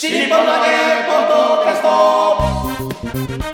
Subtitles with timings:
[0.00, 0.68] 新日本の揚げ
[1.08, 3.47] ポッドキャスト。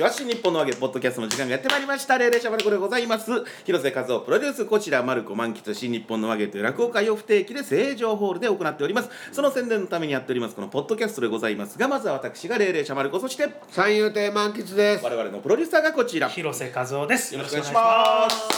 [0.00, 0.10] ちは。
[0.10, 2.16] 新日本の揚げポッドキャストの時間がやってまいりました。
[2.16, 2.40] 霊で
[2.78, 3.30] ございます。
[3.64, 9.10] 広瀬和夫プロデュースこちらマルコ満喫新日本の揚げという落語会を不定期で成城ホールで行っております。
[9.32, 15.04] その宣伝のためにやっておりますこのポッドキャストでございますがまずは私が霊霊シャバルコそして三遊亭満喫です。
[15.04, 16.28] 我々のプロデューサーがこちら。
[16.28, 17.34] 広瀬和夫です。
[17.34, 18.50] よろしくお願いします。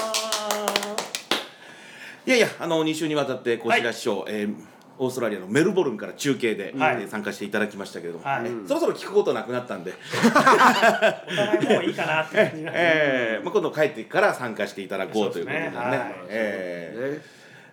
[2.25, 4.72] いやいや、あの2週にわたってこちら師匠、えー
[5.03, 7.03] オーストラリアのメルボルンから中継で、はい。
[7.03, 8.45] えー参加していただきましたけれども、はい。
[8.45, 9.93] ねそろそろ聞くことなくなったんで、
[10.25, 15.71] お互いもういいかなって感じ えーまあ、今度帰ってから参加していただこうということでね。
[15.71, 15.77] ね。
[15.77, 15.99] はい。
[16.29, 17.21] え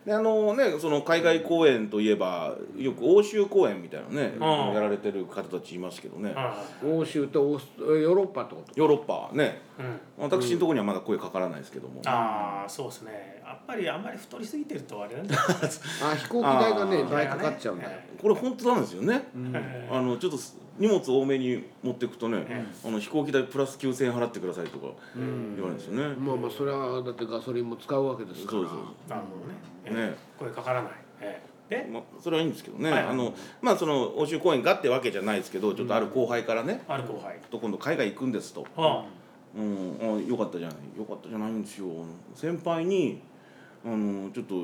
[0.10, 4.74] であのね、その海外公演といえばよく欧州公演みたいなね、うん。
[4.74, 6.34] やられてる方たちいますけどね、
[6.84, 9.86] 欧州とオースヨーロッパってことヨーロッパはねうん。
[9.86, 13.42] うん私のところにはまだ声かからないですけども、ああそうですね。
[13.46, 17.92] やっぱりあんまり太りすぎてるとあれなん あ飛行機代がねあー倍かかっちゃうんだよ。
[18.20, 19.30] これ本当なんですよね。
[19.36, 20.38] ねあのちょっと
[20.80, 25.56] 荷物多めに持っていくとね、えあの飛行機代プラス9000円払ってくださいとかん。
[25.56, 26.16] 言われるんですよね。
[26.16, 28.62] まあまあそれはだってガソリンも使うわけですから。
[28.62, 28.78] そうそう
[29.10, 29.22] なる
[29.86, 30.08] ほどね。
[30.08, 30.16] ね。
[30.38, 30.92] 声かからない。
[31.22, 31.86] ええ。
[31.86, 31.92] で？
[31.92, 33.12] まあ、それはいいんですけどね、はいはい。
[33.12, 37.40] あのまあその欧州公演がってわけじゃないですけどちょっとある後輩からね、ある後輩。
[37.52, 39.06] と今度海外行くんですと、は
[39.56, 40.78] うん、あよかったじゃない。
[40.98, 41.88] よかったじゃないんですよ。
[42.36, 43.22] 先輩に
[43.86, 44.56] あのちょっと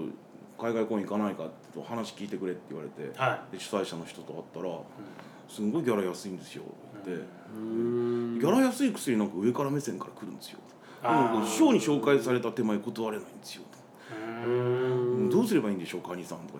[0.57, 4.81] 海外公演行かないかって話聞いてくれって言われて、あはで主催者の人と会ったら、すん
[5.71, 6.63] ごいギャラ安いんですよ。
[6.99, 10.59] ってギャラ安い薬なんか上から目線から来るんですよ。
[11.45, 13.63] 師匠に紹介された手前断れないんですよ。
[15.29, 16.59] どうすればいいんでしょうカニさんとか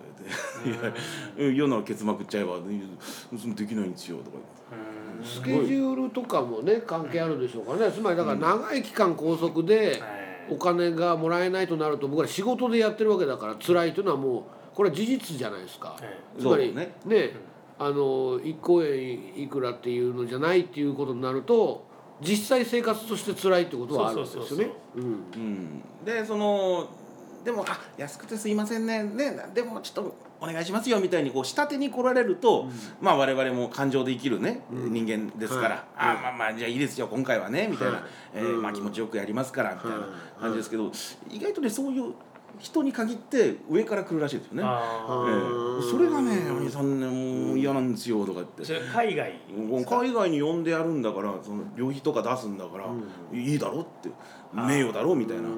[0.64, 0.90] 言って
[1.38, 4.38] 「いや 嫌ならケツまくっちゃえばできないんですよ」とか
[4.72, 14.42] うーんスケジュールとかもね関係あるでしょうからねつまりだから長い期間拘束でえお金がもらえないとなると僕ら仕事でやってるわけだから辛いというのはもう
[14.74, 15.96] これは事実じゃないですか。
[16.02, 16.94] ええつまりね。
[17.06, 17.34] ね
[17.78, 21.84] あの一公演いくらっていうのじゃないっていうことになると
[22.20, 24.70] 実際生活として辛いってことはあるんですよね。
[26.04, 26.88] でその
[27.44, 29.02] でも「あ安くてすいませんね。
[29.04, 32.66] ねでもちょっとお願いしますよ」みたいにこう下手に来られると、
[33.00, 36.16] まあ我々も感情で生きるね、人間ですから「はい。
[36.16, 38.02] あまあまあじゃあいいですよ今回はね」みたいな、はい。
[38.34, 40.02] えまあ、気持ちよくやりますからみたいなは
[40.38, 40.40] い。
[40.40, 40.90] 感じですけど、
[41.30, 42.14] 意外とねそういう
[42.58, 44.62] 人に限って上から来るらしいですよね。
[44.64, 45.90] あえうんえ。
[45.90, 48.62] それがね「兄さんねもう嫌なんですよ」とか言って。
[48.62, 49.32] ーそれ海外。
[49.84, 52.86] 海外に呼んでやるんだからその旅費とか出すんだから、
[53.32, 54.10] いいだろって。
[54.52, 55.48] 名誉だろみたいな。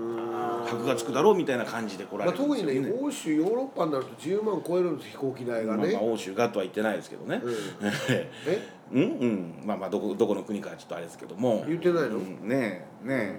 [0.67, 2.91] 箔がつくだろみたいな感じで来らまあ、れるん特にですよね。
[2.91, 7.41] ね欧州ヨーロッパになると10万超えるんです飛行機代がね、まあ、まあ欧州がとは言ってないですけどね。
[7.43, 7.53] うん。
[8.11, 8.31] え？
[8.47, 9.55] えうんうん。
[9.65, 11.65] まあまあどこどこの国かはちょっとあれですけども。
[11.67, 12.17] 言ってないの？
[12.17, 12.49] うん。
[12.49, 13.37] ねえね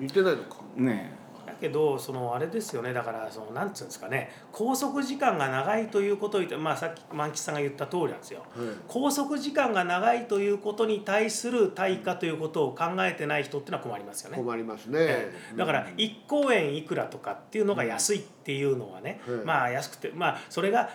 [0.00, 0.56] 言ってないのか。
[0.78, 1.15] えねだ
[1.60, 2.92] けどそのあれですよね。
[2.92, 4.30] だからそのなんつうんですかね。
[4.52, 8.42] 拘束時間が長いということを言ってまあさっき万吉さんが言った通りなんですよ。
[8.88, 14.36] 拘束時間が長いということに対する対価ということを考えてない人ってのは困りますよね。
[14.36, 15.56] 困りますね、ええ。
[15.56, 19.44] だから1公演いくらとかっていうのが安いっていうのはね、うん。
[19.44, 20.90] まあ安くてまあそれが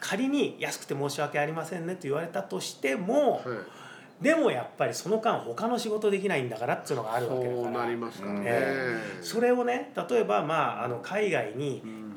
[0.00, 3.42] 仮に安くて申し訳ありませんねと言われたとしても、はい
[4.20, 12.10] でもやっぱりその間他の仕事できないんだからっていうのがあるわけだそうからなりますからね、えそれをね例えばまああの海外にうん。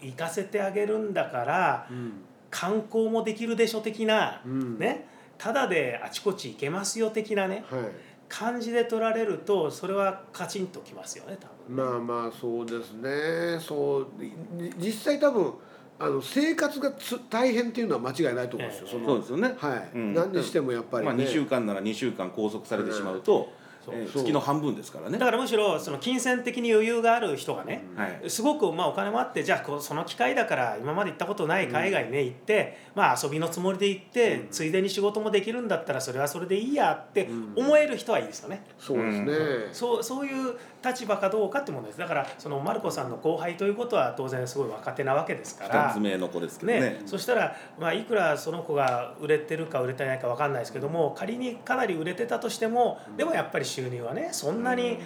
[0.00, 2.12] 行かせてあげるんだからうん。
[2.50, 4.78] 観光もできるでしょ的な、うん。
[4.78, 5.06] ね。
[5.38, 7.82] ただであちこち行けますよ的なねはい。
[8.28, 11.82] 感じで取られるとそれはカチンときますよね多分ね。
[11.82, 13.58] まあまあそうですね。
[13.58, 14.24] そう。
[14.24, 14.30] い
[14.78, 15.52] 実際多分
[16.00, 18.92] あの生活がつ大変っていうのは間違いないと思うんですよ、ええ。
[18.92, 19.54] そのそうですよね。
[19.58, 20.14] はい、うん。
[20.14, 23.52] 何にしてもやっぱりね、まあ2週間なら2週間拘束されてしまうと、
[23.84, 23.94] そう。
[23.96, 25.18] えー月の半分ですからね。
[25.18, 25.24] だ。
[25.24, 28.30] からむしろその金銭的に余裕がある人がね、はい。
[28.30, 38.64] すごくまあお金もあってじゃあこうその機会だから今まで行ったことない海外ね行って、まあ遊びのつもりで行って、ついでに仕事もできるんだったらそれはそれでいいやって思える人はいいですよね。
[38.78, 39.32] そうですね、
[39.72, 40.54] そうそういう
[40.84, 41.98] 立場かどうかってものです。
[41.98, 45.88] だからそのマルコさんの後輩ということは当然すごい若手なわけですから。
[45.88, 46.80] 二つ目の子ですけどね。
[46.80, 54.98] ね、そしたら、まあ、いくらその子が売れてるか売れてないか分かんないですけども仮にかなり売れてたとしてもでもやっぱり収入はねそんなに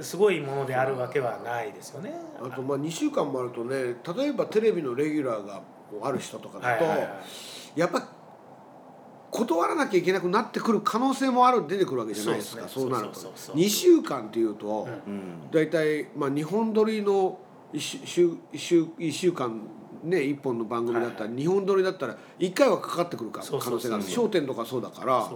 [0.00, 2.12] すごいものであるわけはないですよね。
[2.40, 5.62] あとまあ2週間もあるとね例えばテレビのレギュラーが
[6.02, 7.14] ある人とかだと、はいはいは
[7.76, 7.80] い。
[7.80, 8.19] やっぱ
[9.30, 12.68] 断らなきゃいけなくなってくる可能性もある出てくるわけじゃないですか。
[12.68, 13.14] そううなると。
[13.14, 14.88] そうそうそう2週間っていうと。
[15.50, 17.38] 大体まあ2本撮りの
[17.72, 19.60] 1週一週一週間
[20.02, 25.30] ね1本の番組だったら2本撮りだったら1回はかかってくるか可能性がある『笑点』とかそうだから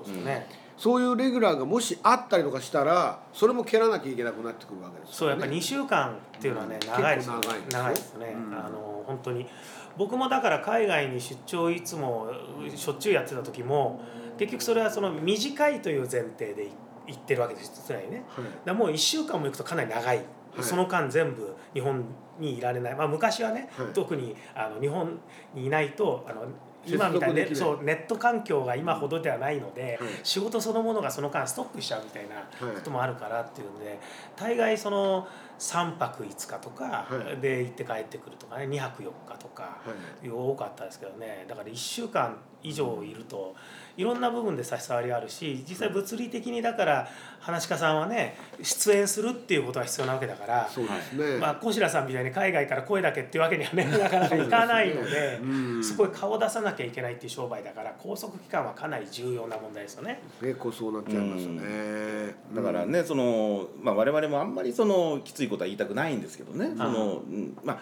[0.77, 7.41] そういうレギュラーがもしあったりとかしたらそれも蹴らなきゃいけなくなってくるわけですそうやっぱ2週間っていうのはね、長い長いですよ。
[7.71, 8.55] 長いですね、うん。
[8.55, 9.47] あの本当に
[9.97, 12.29] 僕もだから海外に出張いつも
[12.75, 14.01] しょっちゅうやってた時も
[14.39, 16.69] 結局それはその短いという前提で
[17.07, 18.25] 行ってるわけです常にね。
[18.29, 18.45] はい。
[18.65, 20.27] だもう1週間も行くとかなり長い、はい。
[20.61, 22.05] その間全部日本
[22.39, 23.87] にいられない、まあ、昔はね、はい。
[23.93, 25.19] 特にあの日本
[25.55, 26.47] にいないとあの
[26.87, 30.11] 今みたいにそうネット環境が今ほどではないので、はい。
[30.23, 33.99] 仕事そのものがその間ストップしちゃうみたいなはいこともあるからっていうんで
[34.37, 37.07] 大概その3泊5日とかは
[37.37, 37.41] い。
[37.41, 39.93] で行って帰ってくるとかね2泊4日とかは
[40.23, 40.29] い。
[40.29, 41.45] 多かったですけどね。
[41.49, 43.55] だから1週間以上いると
[43.97, 47.09] いろんな部分で差し障りあるし実際物理的にだから
[47.39, 50.69] 話し家さんはね出演するっていうことが必要なわけだから。
[50.69, 55.85] そうですね、まあ、小白さんみたいに海外から声だけっていうわけにはね なかなかいかないのでうん。
[55.85, 60.23] そこへ顔出さなきゃいけないっていう商売だから拘束期間はかなり重要な問題ですよね。
[60.41, 66.75] 結構そうなっちゃいますよね、だからねその、まあ、我々もあんまりそのきついことは言いたくないんですけどね。
[66.77, 67.79] その、うんまあ、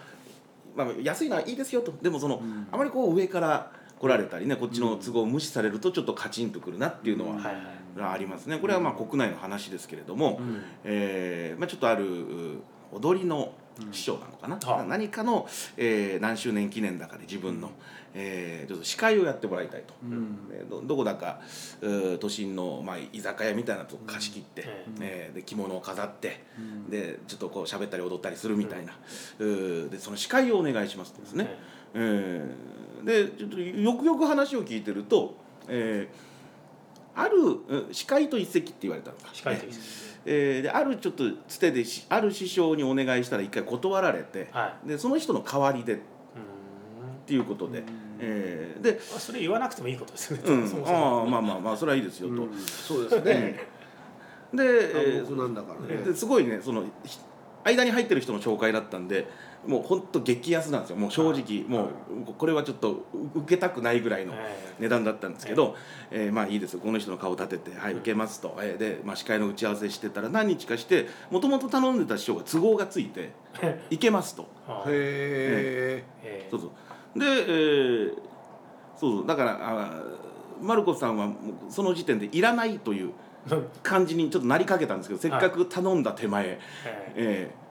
[0.77, 1.93] まあ安いのはいいですよと。
[2.03, 2.69] でもその、ん。
[2.71, 7.39] あまりこう上から来られたりねこっちの都合を無視されるとちょっとカチンとくるなっていうのは、
[8.01, 8.59] ありますね。
[8.59, 10.63] これはまあ国内の話ですけれども、うん。
[10.85, 12.61] えーまあ、ちょっとあるう
[12.93, 13.53] 踊りの
[13.91, 14.85] 師匠なのかな、はあ。
[14.85, 17.71] 何かの、えー何周年記念だかで自分の、
[18.15, 19.95] えーちょっと司会をやってもらいたいと。
[20.03, 20.49] うん。
[20.49, 21.41] でどどこだか
[22.21, 26.91] 都心の、まあ、居酒屋みたいなとこ貸し切って、うんえーで着物を飾って、うん。
[26.91, 28.93] でちょっとこう喋ったり踊ったりするみたいな、
[29.39, 31.57] うーでその司会をお願いしますとですね、
[31.95, 35.35] えーでちょっとよくよく話を聞いてると、
[35.69, 36.33] えー
[37.15, 37.37] ある
[37.91, 39.29] う司会と一席って言われたのか。
[39.35, 39.83] 司会と一席。
[40.25, 45.99] えーであるちょっとつてでしある師匠にお願いしたら一回断られて、はでその人の代わりでっ
[47.27, 47.83] ていうことで、
[48.25, 50.43] えーでまあそれ言わなくてもいいことですよね。
[50.47, 53.67] うん、そもそもああまあまあまあそれはいいですよと、うんそうですね。
[54.55, 55.87] で、え暗黙なんだからね。
[56.03, 57.19] ーですごいねそのひ
[57.65, 59.29] 間に入ってる人の紹介だったんで
[59.67, 60.97] もうほんと激安なんですよ。
[60.97, 61.91] もう正直も
[62.29, 63.05] うこれはちょっと
[63.35, 65.77] 受けたくないぐらいのえ値段だったんですけど、
[66.11, 66.81] えーまあいいですよ。
[66.81, 73.31] この人の顔立てて「はい受けますと」えーで、まあ、司会の打ち合わせしてたら何日かしてもともと頼んでた師匠が都合がついて
[73.91, 74.49] 「行けます」と。
[74.67, 76.71] あへえそうそう
[77.17, 78.15] で、えー
[78.97, 80.03] そうそうだからあ
[80.61, 81.37] マルコさんはもう
[81.69, 83.11] その時点でいらないという
[83.51, 86.61] え感じにちょっとなりかけたんですけどせっかく頼んだ手前、え
[87.17, 87.51] え。
[87.59, 87.63] ー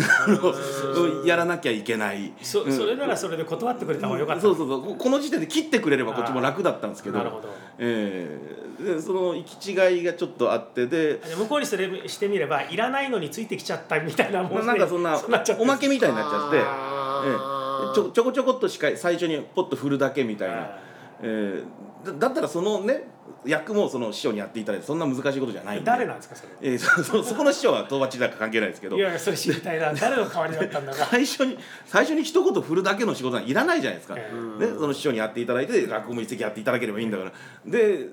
[0.00, 2.32] あのやらなきゃいけない。
[2.40, 2.72] そうん。
[2.72, 4.42] それならそれで断ってくれた方がよかった。
[4.42, 4.82] そうそうそう。
[4.82, 7.48] ここの時点で切ってくれればこっちも楽だったんですけどなるほど。
[7.78, 14.66] えーでその行き違いがちょっとあってであ向こうにすれしてみればいらないのについてきちゃったみたいなもんで。
[14.66, 15.18] なんかそんな
[15.58, 16.60] おまけみたいになっちゃって。
[16.60, 17.57] あー
[17.94, 20.54] ちょちょこちょこっとしか最初にポッと振るだけみたいな。
[20.54, 20.78] は、
[21.22, 21.64] えー
[22.04, 23.08] だだったらそのね
[23.44, 26.48] 役もその師匠にやっていただいてそんな難しいことじゃない誰なんですかそれ。
[26.60, 28.96] えーそ そそこの師匠は東町だか関係ないですけど。
[28.96, 29.92] いやいやそれ知りたいな。
[29.92, 31.06] 誰の代わりだったんだか。
[31.10, 37.32] 最初に最初に一言振るだけの仕事はいらないじゃないですか、えうんね、その師匠にやっていただいて落語も一席やっていただければいいんだから。
[37.66, 38.08] で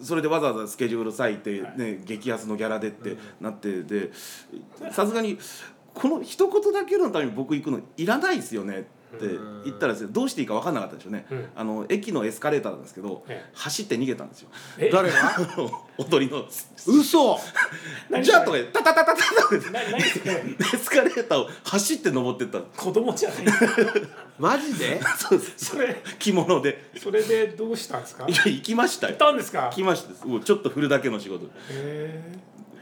[0.00, 4.10] それでわざわざスケジュール割いて、ね、激安のギャラでってなってで
[4.92, 5.38] さすがに
[5.94, 8.95] この一言だけのために僕行くのいらないですよねって
[9.64, 11.48] 言ったらですねどうしていいか分かんなかったでしょうね、うん。
[11.54, 13.50] あの駅のエスカレーターなんですけど、ええ。
[13.54, 14.48] 走って逃げたんですよ。
[14.78, 14.90] え？
[14.92, 15.36] 誰が？
[15.98, 16.44] 踊りの。
[16.86, 17.38] 嘘！
[18.10, 19.22] 何じゃあとか言ってタタタタタ
[19.54, 19.60] エ
[20.78, 23.38] スカレーターを走って登ってった子供じゃない。
[24.38, 25.00] マジで？
[25.18, 25.64] そうです。
[25.72, 26.90] それ着物で。
[26.98, 28.26] それでどうしたんですか？
[28.28, 29.64] いや行きました行よったんですか？
[29.66, 29.70] 行。
[29.70, 31.44] きましたもうちょっと振るだけの仕事。
[31.46, 32.22] もへ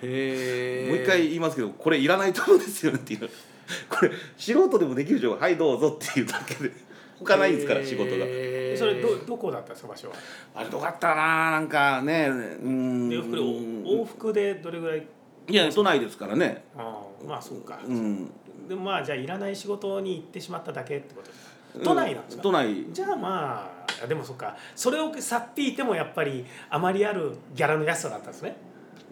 [0.03, 3.31] へえう一回言いますけどこれいらないところですよねっていう
[3.89, 6.71] これ素人でもできるでしょはいどうぞっていうだけで。
[7.19, 8.17] 他ないんですから仕事が。
[8.27, 8.75] え。
[8.77, 10.15] それどどこだったんですか場所は？
[10.57, 12.33] あれどかったななんかねう
[12.69, 13.09] ん。
[13.09, 15.07] でこれ往復でどれぐらい？
[15.49, 16.65] いや都内ですからね。
[16.77, 17.79] ああまあそうか。
[17.87, 18.31] うん。
[18.69, 21.55] でもまあじゃあいらない仕事に行ってしまっただけってことです
[21.85, 22.87] 都内なんですか、都内。
[22.93, 23.71] じゃあま
[24.03, 24.57] あでもそっか。
[24.75, 28.57] それを去っていてもやっぱりあまりあるギャラの安さだったんですね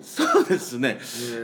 [0.00, 0.98] そうですね、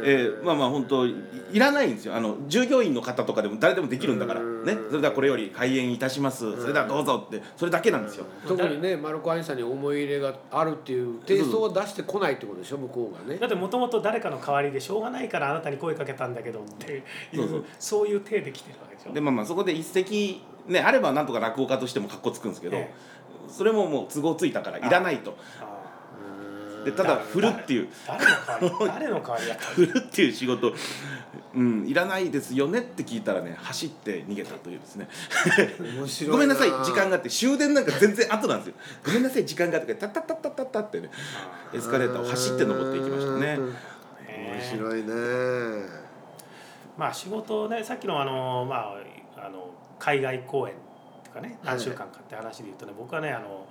[0.05, 1.15] えーまあまあ本当い
[1.53, 2.17] いらないんですよ。
[2.17, 4.41] あの従業員の方とかでも誰でもできるんだから。
[4.41, 4.77] ね。
[4.89, 6.61] それではこれより開演いたします。
[6.61, 8.25] それではどうぞってそれだけなんですよ。
[8.49, 12.79] 特にねマルコ・アインさんに思い入れがあるっていうテイストを出してこないってことでしょ？
[12.79, 13.39] 向こうがね。
[13.39, 17.03] だってもともと誰かの代わりでしょうがないからあなたに声かけたんだけどっていう
[17.37, 19.13] そうそうそういう体で来てるわけでしょ？
[19.13, 22.93] でまあまあそこで一席ねあればなんとか落語家としても格好つくんですけど、え
[23.49, 25.37] それももう都合ついたからいらないと。
[25.61, 25.68] あ
[26.85, 27.89] でただ振るっていう。
[28.07, 30.73] 誰の代わり誰の代わりやった 振るっていう仕事。
[31.55, 35.09] うんいらないですよねって聞いたらね走って逃げたというですね。
[36.29, 38.75] ごめんなさい時間があって終電なんか全然後なんですよ。
[39.05, 41.11] ごめんなさい時間があってタッタッタッタッタッタってね
[41.73, 45.89] エスカレーターを走って登っていきましたねうん面白いね
[46.97, 48.95] まあ仕事ねさっきのあのま
[49.37, 50.75] ああの海外公演
[51.25, 53.67] とかね何週間かって話で言うとね僕はねあの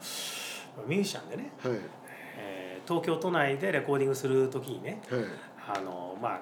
[0.87, 1.79] ミュージシャンでね、はいえー
[2.87, 5.21] 東京都内でレコーディングする時にねはい。
[5.77, 6.41] あのまあ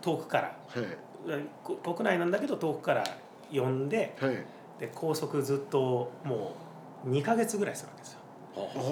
[0.00, 0.56] 遠くから
[1.82, 3.04] 国内なんだけど遠くから
[3.52, 4.36] 呼んではい。
[4.78, 6.54] で高速ずっとも
[7.04, 8.18] う2ヶ月ぐらいするわけですよ。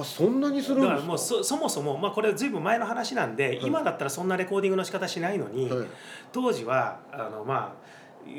[0.01, 0.97] あそんなにするんだですか？
[0.97, 5.87] からもうそそもそも、まあ、これずいぶん前の話なんで、今だったらそんなレコーディングの仕方しないのに、はい。
[6.33, 7.85] 当時はあのまあ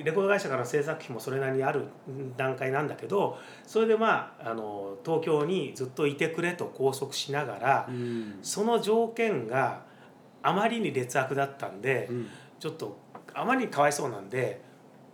[0.03, 1.85] レコード会社からの制作費もそれなりにある
[2.37, 8.39] 段階なんだけどそれでまああの東京にずっといてくれと拘束しながら、うん。
[8.41, 9.83] その条件が
[10.41, 12.27] あまりに劣悪だったんで、うん。
[12.59, 12.97] ちょっと
[13.33, 14.61] あまりにかわいそうなんで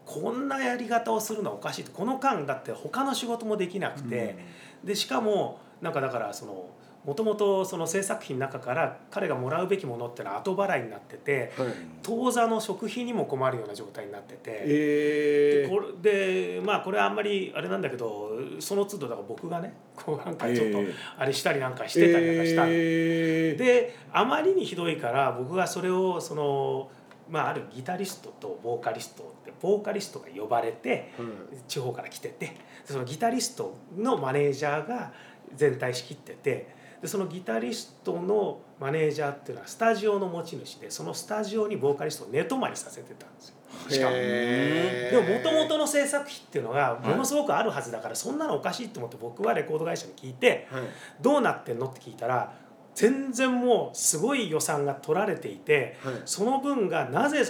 [0.06, 4.38] こんなやり方をするのはおかしいとこの間だって他の仕事もできなくて、
[4.84, 6.70] でしかもなんかだからその
[7.04, 11.70] もともとその制作費の中から彼がもらうべきものっていうのは後払いになっててはい。
[12.04, 14.62] 当座の食費にも困るような状態になってて。
[14.66, 23.58] えでこれでまあこれはあんまりあれなんだけどその都度だから僕がねこうなんかちょっとええあれしたりなんかしてたりなんかしたんでえー。
[23.58, 26.92] であまりにひどいから僕がそれをその、
[27.30, 31.28] まあ、あるギタリストとボーカリストってボーカリストが呼ばれてはい。
[31.68, 32.54] 地方から来ててで
[32.86, 35.12] そのギタリストのマネージャーが
[35.56, 43.56] 全体仕切っててでそのギタリストのマネージャーっていうのはスタジオの持ち主でそのスタジオにボーカリストを寝泊まりさせてたんですよ。
[43.90, 44.14] しかも。
[44.14, 50.84] でももともとの制作費っていうのがものすごくあるはずだからそんなのおかしいと思って僕はレコード会社に聞いてはい。
[51.22, 52.54] どうなってんのって聞いたら
[52.94, 56.14] 全然もうすごい予算が取られていてはい。
[56.26, 57.44] その分がなぜ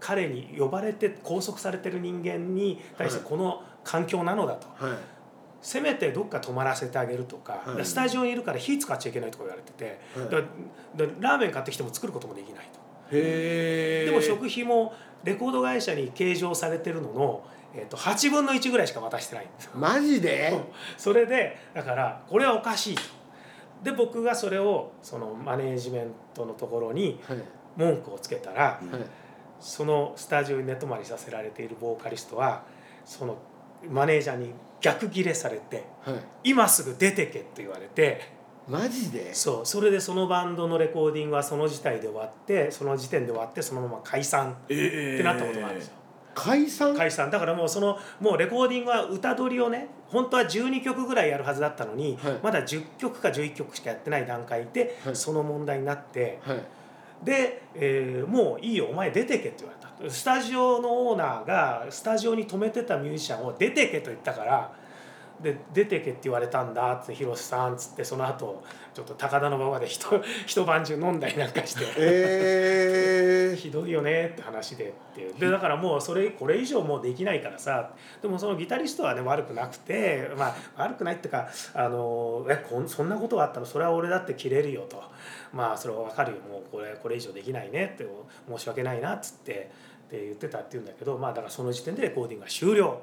[0.00, 4.66] 彼に呼ばれて拘束されてる人間に対してこの環境なのだと。
[4.84, 5.17] はい
[5.60, 7.84] せめてどっか泊まらせてあげるとかはい。
[7.84, 11.10] スタジオにいるから火使っちゃいけないとか言われててはい。
[11.20, 12.80] ラーメン買ってきても作ることもできないと。
[13.10, 19.72] でも食費もレコード会社に計上されてるのの、えー、と8分の1ぐらいしか渡してないんですよ。
[19.74, 20.52] マジで？
[20.96, 23.02] それでだからこれはおかしいと。
[23.82, 27.38] で僕がそれをそのマネージメントのところにはい。
[27.76, 29.00] 文句をつけたらはい。
[29.60, 32.62] そのスタジオに寝泊まりさせられているボーカリストは
[33.04, 33.38] その
[33.90, 36.14] マネージャーに逆ギレされてはい。
[36.44, 38.20] 今すぐ出てけって言われて
[38.68, 39.32] マジで？
[39.34, 45.94] そうそれでそのバンドのレコーディングはその時点で終わってその時点で終わってそのまま解散えってなったことがあるんですよ。
[46.34, 46.94] 解散？
[46.94, 47.30] 解散。
[47.30, 52.38] だからもうそのもうレコーディングは歌取りをね本当は12曲ぐらいやるはずだったのに、はい。
[52.42, 55.16] まだ10曲か11曲しかやってない段階で、はい。
[55.16, 56.62] その問題になってはい
[57.24, 64.72] で、えーもういいよお前出てけ」って言われたスタジオのオーナーがスタジオに泊めてたミュージシャンを「出てけ」と言ったから
[65.42, 68.62] 「で出てけ」って言われたんだって広瀬さんっつってその後
[68.94, 70.06] ちょっと高田馬場で一
[70.46, 71.84] 一晩中飲んだりなんかして。
[71.96, 73.56] えー。
[73.58, 75.34] ひどいよねって話でっていう。
[75.34, 77.90] でだからもうそれこれ以上もうできないからさ。
[78.22, 83.66] でもそのギタリストはね悪くなくてまあ悪くないっていうかあのえこんそんなことがあったの？
[83.66, 85.02] それは俺だって切れるよと。
[85.52, 86.38] まあそれは分かるよ。
[86.48, 88.06] もうこれこれ以上できないねって
[88.48, 89.70] 申し訳ないなっつって
[90.08, 93.02] って言ってたって言うんだけどまあだからその時点でレコーディングが終了。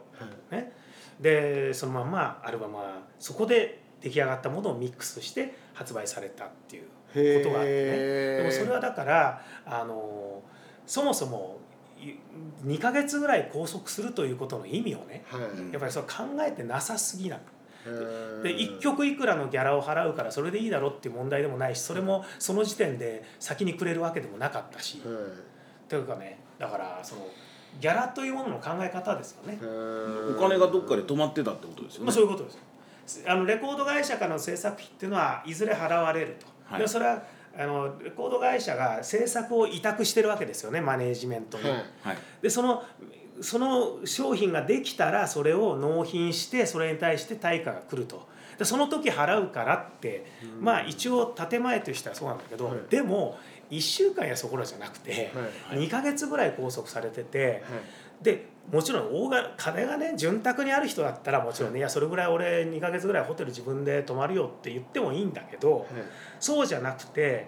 [0.49, 0.71] ね、
[1.19, 8.37] でそのまんまアルバムはそこで出来上がったものをミックスして発売されたっていうことがあってね。
[8.37, 10.41] でもそれはだからあの
[10.87, 11.59] そもそも
[11.99, 12.15] い
[12.65, 15.41] 2ヶ月ぐらい拘束するということの意味をねはい。
[15.71, 18.41] やっぱりそれ考えてなさすぎなへー。
[18.41, 25.15] で1曲いくらのギャラを払うからそれでいいだろっていう問題でもないしそれもその時点で先にくれるわけでもなかったし、はい。
[25.87, 27.27] というかねだからその
[27.79, 29.59] ギャラというものの考え方ですよね。
[29.61, 32.51] お金がどっかで止まってたってことですよまあ、ねそういうことで
[33.07, 33.23] す。
[33.27, 36.81] あのレコード会社からの制作費っていうのはいずれ払われると、はい。
[36.81, 37.21] でそれは
[37.57, 41.69] あのレコード会社が制作を委託してるわけですよねマネージメントに。
[41.69, 41.83] はい。
[42.01, 42.17] はい。
[42.41, 42.83] でその
[43.41, 48.27] その商品ができたらそれを納品してそれに対して対価が来ると。
[48.57, 50.25] でその時払うからって、
[50.61, 52.77] まあ一応建前としてはそうなんだけど、はい。
[52.89, 53.37] でも
[53.69, 55.31] 1週間やそこらじゃなくて、
[55.69, 57.61] はい2ヶ月ぐらい拘束されてて、はい。
[58.21, 61.81] でもちろん大が金がね潤沢にある人だったらもちろんね、い。
[61.81, 65.87] やそれぐらい俺2ヶ月ぐらいホテル自分で泊まるよって言ってもいいんだけど、はい。
[66.39, 67.47] そうじゃなくて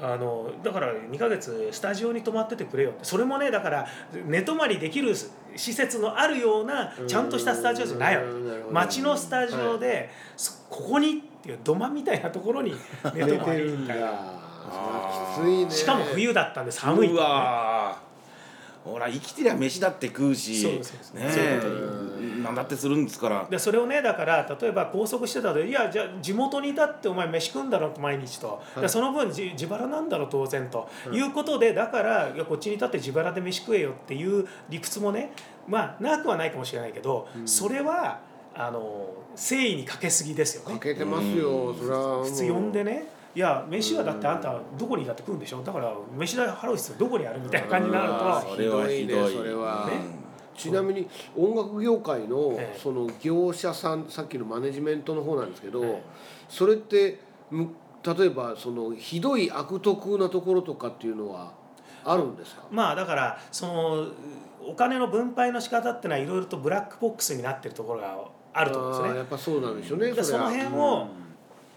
[0.00, 3.04] あのだから2ヶ月スタジオに泊まっててくれよって。
[3.04, 3.86] それもねだから
[4.26, 5.14] 寝泊まりできる
[5.56, 8.28] 施設のあるようなちゃんとしたスタジオじゃないわけ。
[8.28, 8.74] うんなるほど。
[8.74, 12.74] 街のスタジオで、そここにっていう土間みたいなところに
[13.14, 14.43] 寝てもいいみたいな
[14.74, 18.04] きついねしかも冬だったんで寒いとうねわー。
[18.84, 21.74] ほら生きてりゃ飯だって食うしそうそうそうねそういうこと
[22.40, 23.46] えなんだってするんですから。
[23.48, 31.18] でそれをねだから例えば拘束してたでいやじゃあ地元にいたってお前飯食うんだろ毎日と、でその分自自腹なんだろ当然と、い。
[31.18, 35.32] うことでだからいやこっちにいたって自腹で飯食えよっていう理屈もね
[35.66, 38.20] まあなくはないかもしれないけど、それは
[38.54, 40.74] あの誠意にかけすぎですよね。
[40.74, 40.80] か。
[40.80, 42.22] けてますよそれは。
[42.22, 45.62] 普通呼んでねいや飯はだってあんたどこにいたって食うんでしょ？
[45.62, 49.36] だから飯代払う必要どこにあるみたいな感じになるとそれはひどいね。
[49.36, 50.24] それはね。
[50.56, 52.78] ちなみに音楽業界のええ。
[52.80, 56.02] その業者さんさっきのマネジメントの方なんですけど、ええ。
[56.48, 57.18] それって
[57.50, 57.70] む
[58.04, 61.52] 例えばそのひどい悪徳なところとかっていうのは
[62.04, 64.06] あるんですか、まあだからその
[64.62, 69.18] お金の分配の仕方ってのはいろいろとブラックボックスになってるところがあると思うんですね。
[69.18, 69.24] や。
[69.24, 71.08] っぱそうなんでしょうねでその辺をあん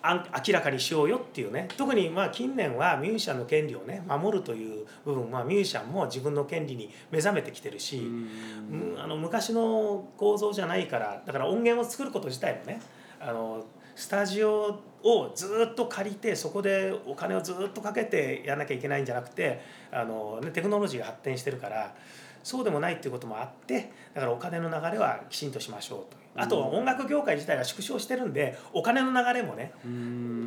[0.04, 1.68] 明らかにしようよっていうね。
[1.78, 8.96] 特にまあ近年はミュージシャンの権利をね守るという部分、まあ、ミュージシャンも自分の権利に目覚めてきてるし、うん。
[8.98, 12.82] あの昔の構造じゃないからだから音源を作ること自体もね
[13.20, 19.62] あのスタジオをずっと借りてそこでお金をずっとかけてやらなきゃいけないんじゃなくて
[19.92, 21.96] あの、ね、テクノロジーが発展してるから
[22.44, 29.74] そうでもないっていうこともあってだからお金の流れはきちんとしましょうというあとは音楽業界自体が縮小してるんでお金の流れもね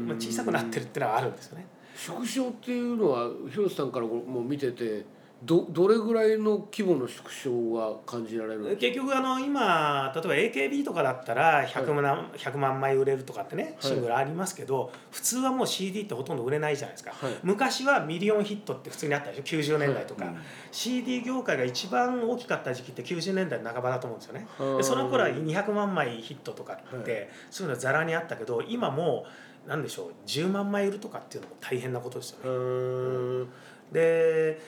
[0.06, 1.66] まあ小さくなってるっていうのはあるんですよね。
[1.96, 5.04] 縮小っていうのは広瀬さんからも見てて
[5.42, 8.80] どどれぐらいの規模の縮小が感じられるんですか？
[8.80, 17.34] 結局あの今例えば AKB とかだったら 100, 万100万枚売れるとかってねシングルありますけど、普通はもう CD ってほとんど売れないじゃないですか、はい。
[17.42, 20.34] 昔はミリオンヒットって普通にあったでしょ？90年代とか、はい。
[20.34, 20.40] うん
[20.72, 24.46] CD 業界が一番大きかった時期って90年代半ばだと思うんですよね。
[24.58, 24.76] はあ。
[24.76, 27.28] でその頃は200万枚ヒットとかって、はい。
[27.50, 29.24] そういうのざらにあったけど今も
[29.66, 33.50] うなんでしょう10万枚売るとかっていうのも大変なことですよね。
[33.92, 34.60] で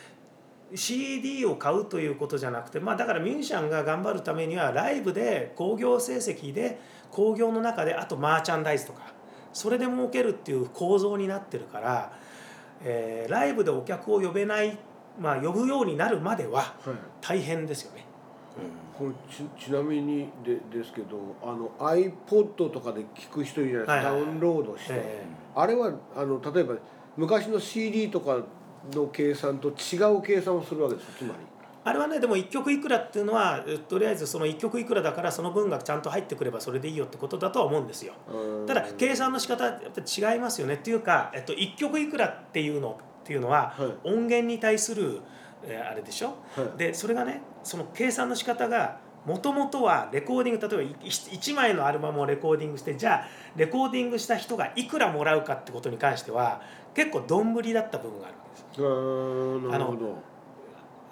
[0.75, 9.13] CD を買うということじゃなくて、まあ、だからミュージシャンが頑張るためにはライブで興行成績で興行の中であとマーチャンダイズとか
[9.53, 12.13] それで儲けるっていう構造になってるから、
[12.83, 14.79] えーライブでお客を呼べない、
[15.21, 16.75] まあ、呼ぶようになるまでははい。
[17.21, 18.05] 大変ですよね。
[18.99, 24.25] これちちなみにでですけどあの iPod とかで聞く人いるじゃないですか、はいはいはい。
[24.25, 26.75] ダウンロードして、えあれはあの例えば
[27.17, 28.43] 昔の CD とか
[28.95, 31.35] の計算と違う計算をするわけですつまり。
[31.85, 38.15] あれはねでも1曲いくらっていうのはえとりあえずその1曲いくらだからその分がちゃんと入ってくればそれでいいよってことだとは思うんですよ。
[38.33, 38.67] うん。
[38.67, 44.09] ただ計算の仕方はやっぱり違いますよねっていうか、えっと、1曲いくらっていうのっていうのははい。
[44.09, 45.21] 音源に対する、
[45.65, 46.79] えーあれでしょ、はい。
[46.79, 56.61] でそれがねその計算の仕方がもともとはレコーディング例えば1枚のアルバムをレコーディングしてじゃあレコーディングした人がいくらもらうかってことに関しては
[56.95, 58.37] 結構どんぶりだった部分がある
[58.73, 58.83] んです。
[58.83, 60.17] うーんなるほど。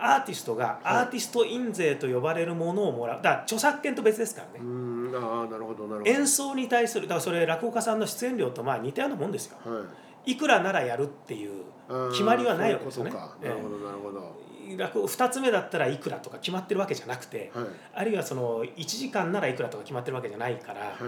[0.02, 4.62] アーティストがアーティスト印税と呼ばれるものをもらうだから著作権と別ですからねう。
[4.62, 9.58] ーんああなるほどなるほ演奏に対するだからそれ落語家さんの出演料とまあ似たようなもんですよ。
[9.64, 9.70] ど。
[9.74, 9.82] は
[10.26, 10.32] い。
[10.32, 14.50] いくらならやるっていうあー決まりはないわけですよねなるほどなるほど。
[14.78, 20.96] 落語2つ目だったらいくらとか決まってるわけじゃなくて、はいあるいはその1時間ならいくらとか決まってるわけじゃないから、だはい。
[20.98, 21.04] か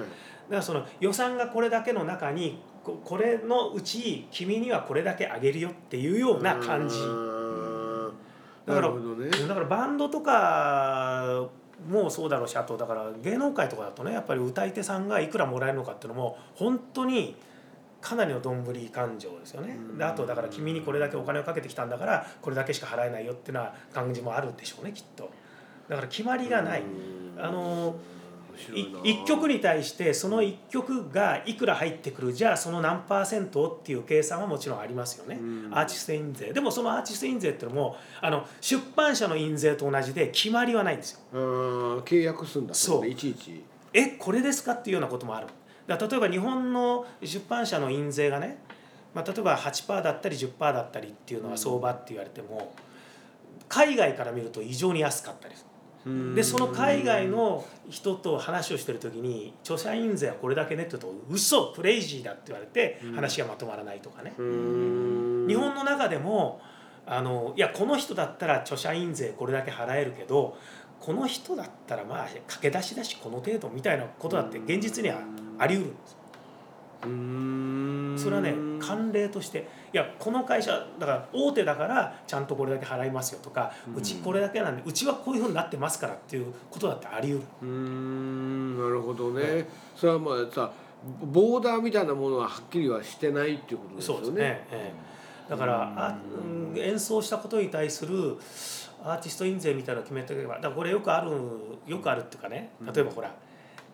[0.50, 6.96] らその予算がこれだけの中にこれのうち君にはこれだけあげるよっていうような感じ。
[8.66, 11.48] だから、ね、だからバンドとか
[11.88, 17.36] もそうだろうしあとだから芸能界とかだとねやっぱり歌い手さんがいくらもらえるのかっていうのも本当に
[18.00, 19.76] かなりのどんぶり感情ですよね。
[19.96, 25.30] であとだから君にこれだけお金をかけてきたんだからこれだけしか払えないよっていうような感じもあるんでしょうねきっと。
[25.88, 26.82] だから決まりがない。
[27.38, 28.21] あのー
[28.72, 36.52] 1曲に対してその1曲がいくら入ってくるじゃあその何パーセントっていう計算はもちろんありますよね、うん、アーティスト印税。
[36.52, 42.02] でもそのアーティスト印税っていうのもあの出版社の印税と同じで決まりはないんですよ。
[42.02, 43.62] 契約すんだそういちいち。
[43.94, 45.46] えこれですかっていうようなこともある。
[45.86, 48.58] だ例えば日本の出版社の印税がね、
[49.14, 52.72] まあ、例えば8%だったり10%だったりっていうのは相場って言われても、
[53.68, 55.71] 海外から見ると異常に安かったりする。
[56.34, 64.32] でその海外の人と話をしてる時に著者印税はこれだけねって言うと嘘クレイジーだって言われて話がまとまらないとかね。
[64.36, 66.60] 日本の中でも
[67.06, 70.56] あのいやこの人だったら著者印税これだけ払えるけど
[71.00, 75.18] この人だったらまあ駆け出しだしこの程度みたいなことだって現実には
[75.58, 76.16] あり得るんです
[77.02, 77.08] そ
[78.30, 87.46] れはね慣例としていやこの会社だから大手だからちゃんとこれだけ払いますよとかうちこれだけなんでうちはこういうふうになってますからっていうことだってあり得る。
[87.62, 90.70] うーんなるほどね、それはまあさ
[91.20, 94.24] ボーダーみたいなものははっきりはしてないっていうことですよね。
[94.24, 94.92] そうですね、え
[95.48, 96.18] え、だからあ、
[96.72, 98.36] うん、演奏したことに対する
[99.04, 101.32] アーティスト印税みたいなのを決めておけばだからこれよくある
[101.86, 103.34] よくあるっていうかね例えばほら、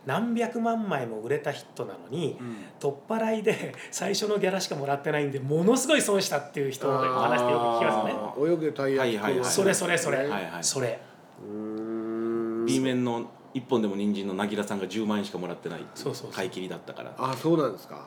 [0.08, 2.38] 何百万枚も売れたヒットなのに、
[2.80, 8.52] 取っ払いで 最初のギャラしかもらってないんでものすごい損したっていう人の話ってよく聞きますよね。
[8.54, 9.44] 泳げたいやはいはいはい。
[9.44, 10.98] それそれそれ、はいはいそれ。
[11.42, 12.64] うーん。
[12.64, 15.80] B 面の一本でも人参のなぎらさんが10万円しかもらってない
[16.32, 17.14] 買い切りだったから。
[17.18, 18.06] あそうなんですか。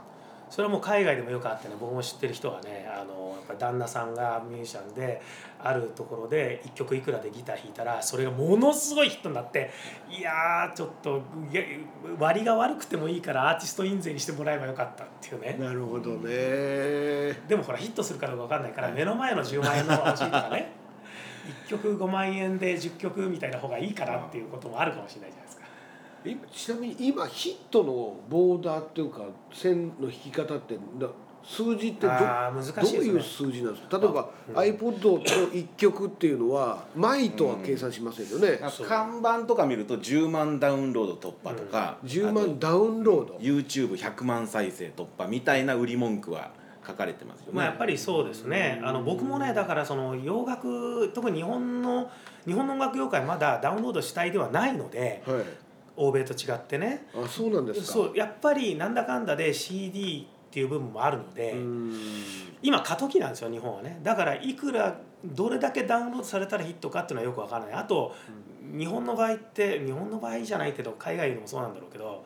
[0.51, 5.21] それはもう海外でもよくあってね僕も知ってる人はねあのやっぱり旦那さんがミュージシャンで
[5.63, 9.71] あるところで1曲いくらでギター弾いたらそれがものすごいヒットになって
[10.09, 11.21] いやーちょっと
[12.19, 16.29] 割が悪くてもいいからアーティスト印税にしてもらえばよかったっていうねなるほどね。
[17.47, 20.71] でもほらヒットするかどうか分かんないから目の前の10万円の欲しいとかね
[21.67, 25.65] 1曲5万円で10曲みたいな方がいいからっていうこともあるかもしれないじゃないですか。
[26.25, 29.21] 今ちなみに今ヒットのボーダーっていうか
[29.53, 31.07] 線の引き方ってだ
[31.43, 33.97] 数字ってどあー難しいどういう数字なんですか？
[33.97, 43.33] 例えば、iPod と1曲っていうのは枚とは計算しませんよね、そう看板とか見ると10万ダウンロード突破とか、10あ万ダウンロード。
[43.33, 46.51] と YouTube100 万再生突破みたいな売り文句は
[46.85, 47.51] 書かれてますよね。
[47.53, 48.79] まあ、やっぱりそうですね。
[48.83, 52.11] あの僕もねだからその洋楽特に日本の
[52.45, 55.43] 日本の音楽業界まだダウンロード主体ではないのではい
[56.01, 57.07] 欧米と違ってね。
[57.13, 57.85] あそうなんですか。
[57.85, 61.55] そうやっぱりなんだかんだで CD っていう部分もあるので
[62.61, 63.99] 今過渡期なんですよ日本はね。
[64.03, 67.73] だからいくらどれだけダウンロードされたらヒットかっていうのはよくわからない。
[67.75, 68.15] あと
[68.77, 72.25] 日本の場合って日本の場合じゃないけど海外でもそうなんだろうけど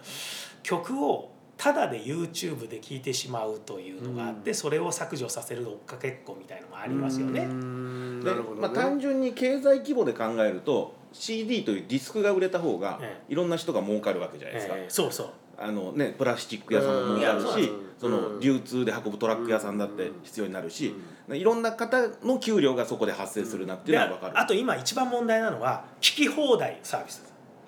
[0.63, 7.45] 曲をただで YouTube で聴いてしまうというのがあって、それを削除させる追っかけっこみたいのもありますよね。
[7.45, 8.61] なるほど、ね。
[8.61, 14.73] まあ、単純に経済規模で考えると CD というディスクが売れた方がえいろんな人が儲かるわけじゃないですか。
[14.75, 15.27] えーそうそう。
[15.57, 20.93] あのね、プラスチック屋さんも儲かるしその流通で運ぶトラック屋さんだって必要になるし
[21.29, 24.37] いろんな方の給料がそこで発生するなっていうでのは分かる。
[24.39, 27.23] あと今一番問題なのは聞き放題サービス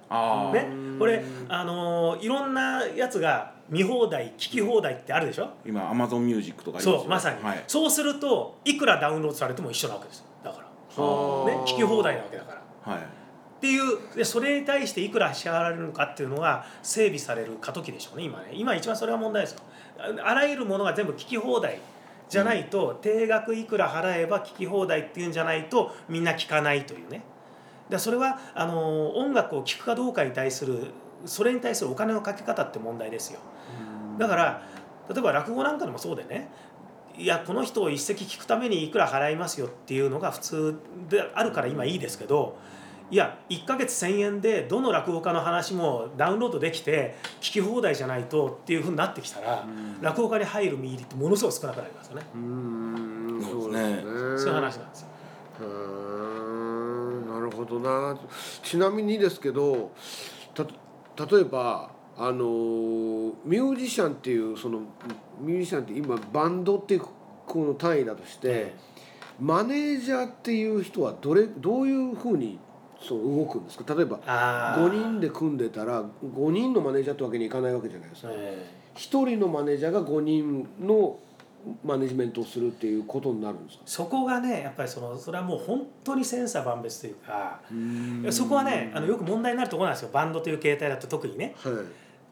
[0.09, 0.91] あー。
[0.93, 0.99] ね。
[0.99, 5.49] これあのーいろんなやつが見放題聞き放題ってあるでしょ？
[5.65, 10.25] 今 Amazon ミュージックとかそうまさに、はい、そうするといくらダウンロードされても一緒なわけですよ。
[10.43, 10.57] だか
[10.97, 11.49] ら、はあ。
[11.49, 12.91] ね、聞き放題なわけだから。
[12.93, 13.01] はい
[13.57, 18.49] っていうでそれに対していくら支払われるのかっていうのが整備される過渡期でしょうね今ね。
[18.53, 19.61] 今一番それが問題ですよ。
[20.21, 21.79] ああらゆるものが全部聞き放題
[22.29, 27.23] じゃないと、定額いくら払えば聞き放題っていうんじゃないとみんな聞かないというね。
[27.89, 30.91] でそれはあの音楽を聴くかどうかに対する
[31.25, 33.39] それに対するお金のかけ方って問題ですよ。
[34.19, 34.61] だから
[35.09, 36.49] 例えば落語なんかでもそうでね。
[37.17, 40.75] いやこの人を一席聞くためにいくら払いますよっていうのが普通
[41.09, 42.57] であるから今いいですけど
[43.09, 49.65] いや1ヶ月1,000円でどの落語家の話もダウンロードできて聞き放題じゃないとっていうふうになってきたら
[50.01, 52.23] 落語家に入る見入りってものすごい少なくなりますよね。
[52.35, 54.37] うーんそそううですすね。
[54.37, 55.07] そういう話なんですよ。
[57.33, 58.17] なるほどな。
[58.61, 59.91] ちなみにですけど
[60.53, 60.63] た
[61.25, 62.35] 例えばあの
[63.45, 64.79] ミュージシャンっていうその
[65.39, 67.01] ミュージシャンって今バンドっていう
[67.45, 68.73] この単位だとして、
[69.39, 72.59] マネージャーっていう人はどれどういうふうに
[73.01, 73.95] そう動くんですか？
[73.95, 74.87] 例えばあー。
[74.87, 78.29] 5人で組んでたら5人のマネージャーってわけにいかないわけじゃないですか。
[78.31, 81.19] え1人のマネージャーが5人の
[81.83, 87.59] マネジメントをするっていうことになるんですそこがねやっぱりそのそれはもう本当に千差万別というか
[88.31, 90.09] そこはねあのよく問題になるところなんですよ。
[90.13, 91.53] バンドという形態だと特にね。
[91.57, 91.73] はい。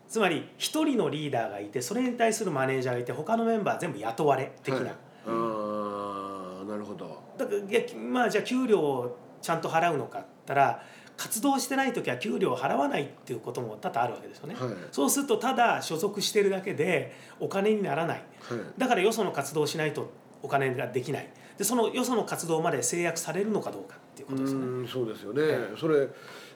[0.08, 4.90] つまり一人のリーダーがいてそれに対するマネージャーがいて他のメンバー全部雇われ的な、はい。
[5.28, 7.20] ああなるほど。
[7.38, 10.84] だからいやまあじゃあ給料をちゃんと払うのかったら
[11.18, 14.70] 活動してない時は給料を払わないっていうことも多々あるわけですよね、はい。
[14.92, 18.24] そうするとただ所属してるだけでお金にならない。
[18.42, 18.60] はい。
[18.78, 20.12] だからよその活動をしないと
[20.44, 21.30] お金ができない。
[21.58, 24.66] でそのよその活動まで制約されるのかどうかっていうことですよね。
[24.66, 26.08] うんそうですよね、えそれ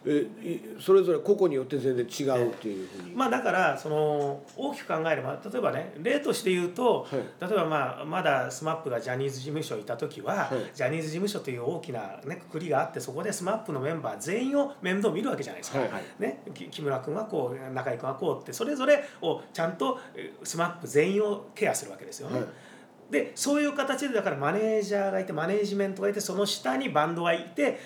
[0.05, 7.19] えいそれぞれ個々によって全然違うっていうふうに、まあだからその大きく考えれば例えばね例として言うと、はい。
[7.41, 10.75] 例えばまあまだ SMAP がジャニーズ事務所にいた時は、はい。
[10.75, 15.79] ジャニーズ事務所という大きな、ね、くくりがあってそこで SMAP のメンバー全員を面倒見るわけじゃないですか。
[15.79, 15.91] はい。
[16.19, 22.41] ね、き木村君はこう中居君はこうってそれぞれをちゃんとえー SMAP 全員をケアするわけですよね。
[23.11, 27.79] はいでそういう形でだからマネージャーがいてマネージメントがいてその下にバンドがいて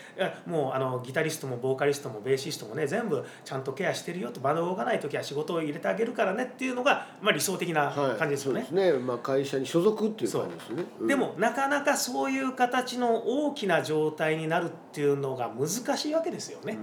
[0.45, 8.59] もうあのギタリストもボーカリストもベーシストもね全部ちゃんとケアしてるよとバンドが動かない時は仕事を入れてあげるからねっていうのが、まあ、理想的な感じですよね。
[8.59, 10.85] はい、そうですね、まあ、会社に所属っていう感じですね。
[10.99, 16.77] うん、でもなかなかそういう形の大きな状態になるっていうのが難しいわけですよね。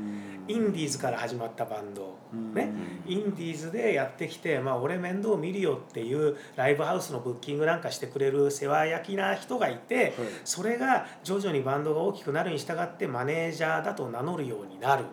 [0.50, 2.16] インディーズから始まったバンド、
[2.54, 2.72] ね、
[3.06, 10.12] インディーズでやってきて、まあ、俺面倒見るよっていうライブハウスのブッキングなんかしてくれる世話焼きな人がいて、
[10.44, 15.04] それが徐々にバンドが大きくなるに従ってマネージャーだと名乗るようになる、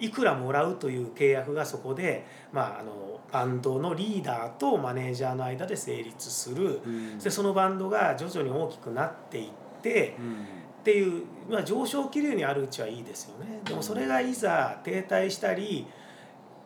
[0.00, 6.80] い、くらもらうという契約がそこで、まあ、あのバンドのリーダーとマネージャーの間で成立する、
[7.22, 9.50] でそのバンドが徐々に大きくなっていっ
[9.82, 10.14] て。
[10.84, 13.62] っていう、まあ、上昇気流にあるうちはいいですよね。
[13.64, 15.86] でもそれがいざ停滞したり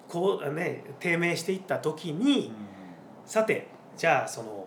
[0.09, 2.51] こう、ね、低迷していった時に、
[3.25, 4.67] さてじゃあその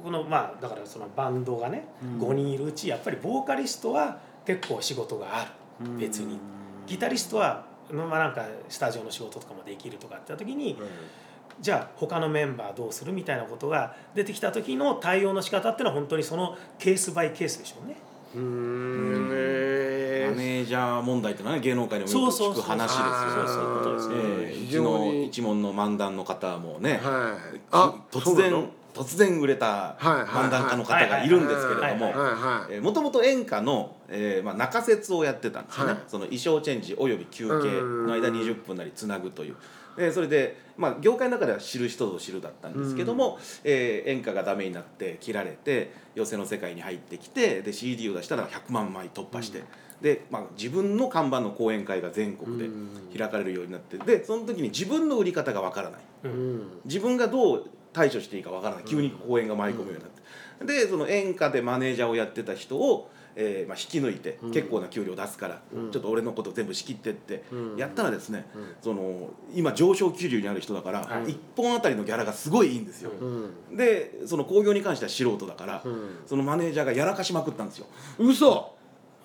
[0.00, 1.88] このまあだからそのバンドがね、
[2.20, 5.44] う5人いるうちやっぱりボーカリストは結構仕事があ
[5.80, 5.98] る。
[5.98, 6.38] 別に、
[6.86, 10.78] ギタリストはまあなんかスタジオの仕事とかもできるとかって時に、
[11.60, 17.96] じゃあ他のメンバーどうするみたいなことが出てきた時の対応の仕方っていうのは本当にそのケースバイケースでしょうね。
[18.34, 19.28] うん。
[19.28, 23.00] マネージャー問題ってのはね芸能界にもよく聞く話です
[23.56, 24.08] よ。
[24.08, 24.52] ね。
[24.66, 32.14] うちの一門の漫談の方もね、はい、あ突然突然売れた漫談家の方がいるんですけれども
[32.82, 39.56] もともと演歌の、えーまあ、中説をやってたんですよね、はい、その衣装チェンジおよび休憩の間20分なりつなぐという。
[39.96, 49.60] でそれで、まあ、業界の中では知る人ぞ知るだったんですけども、うん、えー、演歌がダメになって切られて寄席の世界に入ってきてで CD を出したら100万枚突破して。
[49.60, 49.64] うん。
[50.02, 52.68] で、まあ、自分の看板の講演会が全国で
[53.18, 58.84] 開かれるようになってでその時に自分の売り方がわからない、うん、自分がどう対処していいかわからない。
[58.84, 67.44] 急に講演が舞い込むようになって、でその演歌でマネージャーをやってた人をえーまあ、引き抜いて結構な給料出すから、うん、ちょっと俺のこと全部仕切ってって
[67.76, 75.82] やったらですね、うん、その今上昇気流にある人だから、はい、1本あたりのギャラがすごいいいんですよ、うん、でその興行に関しては素人だから、
[76.26, 77.86] そのマネージャーがやらかしまくったんですよ。
[78.18, 78.74] 嘘！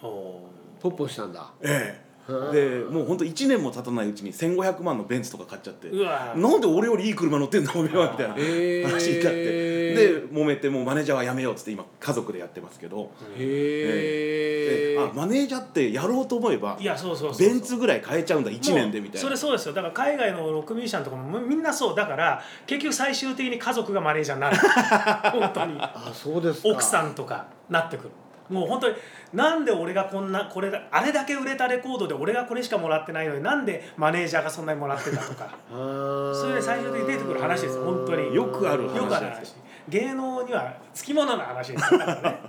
[0.02, 1.52] ポッポしたんだ。
[1.62, 2.11] ええ
[2.52, 13.12] でもう本当1年も経たないうちに1500万のベンツとか買っちゃってなんで俺よりいい車乗ってんだおめえはみたいな話になってで揉めてもうマネージャーはやめようっつって今家族でやってますけど。
[13.38, 19.22] へえあマネージャーってやろうと思えばいやそうそうベンツぐらい買えちゃうんだ1年でみたいな。
[19.22, 19.74] それそうですよ。
[19.74, 21.96] だから海外のロックミュージシャンとかもみんなそう。
[21.96, 24.58] だから結局最終的に家族がマネージャーになる。
[25.40, 25.78] 本当に。
[25.80, 28.12] あそうです奥さんとかなってくる
[28.52, 28.96] もう本当に
[29.34, 35.50] なんで俺がこんなこれあれだけ売れたレコードで俺がこれしかもらってないのになんでマネージャーがそんなにもらってたとか。
[35.72, 38.36] それで最終的に出てくる話です本当に。
[38.36, 39.56] よくある話よくある話
[39.90, 42.40] 芸能にはつきものの話ですからね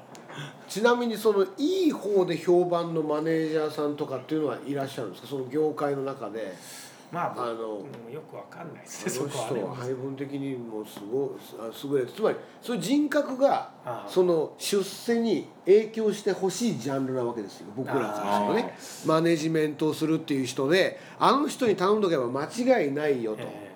[0.69, 5.29] ちなみにそのいい方で評判のマネージャーさんとかっていうのはいらっしゃるんですか？
[5.29, 6.55] その業界の中で。
[7.12, 9.12] まあ、あの、うん、よくわかんないですね。
[9.12, 11.37] その人は配分的にもすご
[11.92, 13.70] 優れつまりそういう人格が
[14.09, 17.66] その出世に影響してほしいジャンルなわけですよ。
[17.77, 23.42] 僕らからするとね、マネジメントをするっていう人で、あの人に頼んどけば間違いないよと。
[23.42, 23.72] えー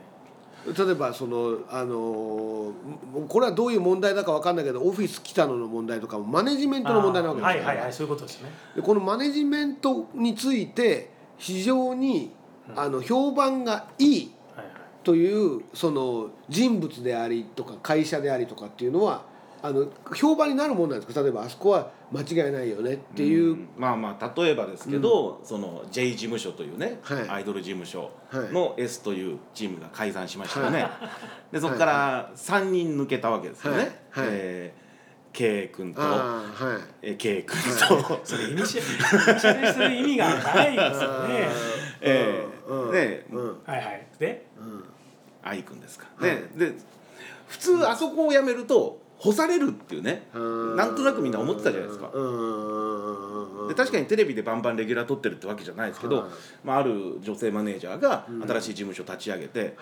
[0.74, 2.72] 例えばそのあの
[3.28, 12.32] これはどういう問題だか分かんないけどオフィス来たのの問題とかもマネジメントの問題なわけですよ、はいはいはいそういうことですねでこのマネジメントについて非常に
[12.74, 14.32] あの評判がいい
[15.04, 19.22] というその人物でありとか会社でありとかっていうのは
[19.62, 21.22] あの評判になるもんなんですか？
[21.22, 30.90] 例えばあそこは間違いないよねっていう、うん、まあまあ例えばですけど、うん、その J 事務所というね、はい、アイドル事務所の S というチームが解散しましたよね、はい、
[31.54, 33.78] でそこから3人抜けたわけですよね、
[34.10, 34.26] はい。
[34.30, 34.86] えー
[35.36, 36.44] K 君と、は
[37.02, 41.48] い、え K 君と、それイニシャルする意味がないですよね。
[42.00, 42.55] えー、
[42.92, 43.26] で、
[43.64, 44.06] はいはい。
[44.18, 44.46] で、
[45.42, 46.06] 愛君ですか。
[46.20, 46.74] でで
[47.48, 50.26] 普通あそこを辞めると干されるっていうね。
[50.34, 52.10] なんとなくみんな思ってたじゃないですか。
[53.68, 56.28] で確かにテレビでバンバンレギュラー取ってるってわけじゃないですけど、
[56.64, 59.76] まあ、ある女性マネージャーが新しい事務所立ち上げて、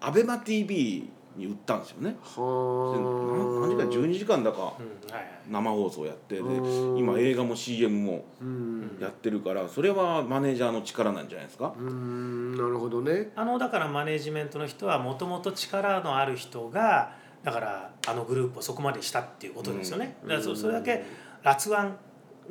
[0.00, 2.16] アベマ t v に売ったんですよね。
[2.36, 4.74] 何時間12時間だか
[5.50, 6.42] 生放送やってで
[6.98, 8.24] 今映画も CM も
[9.00, 11.72] やってるからそれはマネージャーの力なんじゃないですか？
[11.78, 13.30] なるほどね。
[13.36, 17.12] あのだからマネジメントの人はもともと力のある人が
[17.42, 20.16] だからあのグループをそこまでしたっていうことですよね。
[20.22, 21.04] だからそれだけ
[21.42, 21.94] 辣腕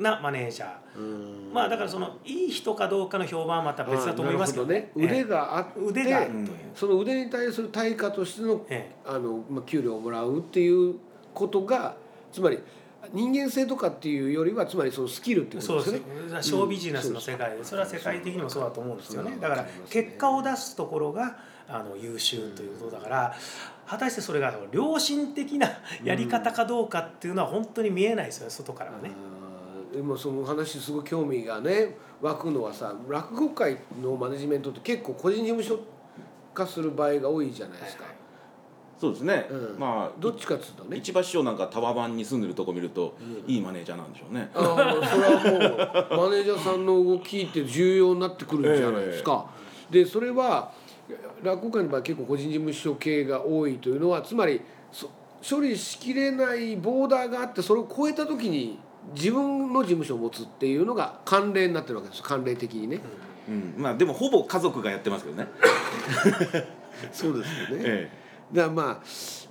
[0.00, 1.52] なマネージャー。
[1.52, 4.66] まあだからそのいい人かどうかの評判はまた別だと思いますけど。
[4.66, 4.90] ね。
[4.96, 6.26] 腕があって腕が
[6.74, 8.64] その腕に対する対価としての,、
[9.06, 10.96] あのまあ、給料をもらうっていう
[11.34, 11.94] ことが
[12.32, 12.58] つまり
[13.12, 16.48] 人間性とかっていうよりはつまりそのスキルっていうことそうでです。
[16.48, 19.36] ショービジネスの世界でそれは世界的にもそうだと思うんですよね。
[19.38, 21.36] だから結果を出すところが
[21.68, 23.36] あの優秀ということだから
[23.86, 25.68] 果たしてそれが良心的な
[26.02, 28.50] やり方かどうかっていうのは本当に見えないですよね。
[28.50, 29.10] 外からはね。
[29.10, 29.39] あー
[30.00, 35.78] でもその話すごい興味がね湧くのはさ落語界のマネジメントって結構個人事務所
[36.54, 38.04] 化する場合が多いじゃないですか。
[38.98, 40.96] そうですね、うんまあどっちかっつうとね。
[40.96, 49.50] 市場師匠なんかタワマンに住んでるとこ見ると、うんいいマネージャーなんでしょうねああそれはもうマネージャーさんの動きって重要になってくるんじゃないですか。
[49.90, 50.72] でそれは
[51.42, 55.10] 落語界の場合結構個人事務所系が多いというのはつまりそ
[55.46, 58.78] 処理しきれないボーダーがあってそれを超えた時に
[59.14, 63.00] 自分の事務所を持つっていうのが慣例になってるわけです慣例的にね。
[63.48, 65.48] うん、まあでもほぼ家族がやってますけどね、
[67.10, 67.82] そうですよね。
[67.84, 68.10] え
[68.52, 69.02] だからま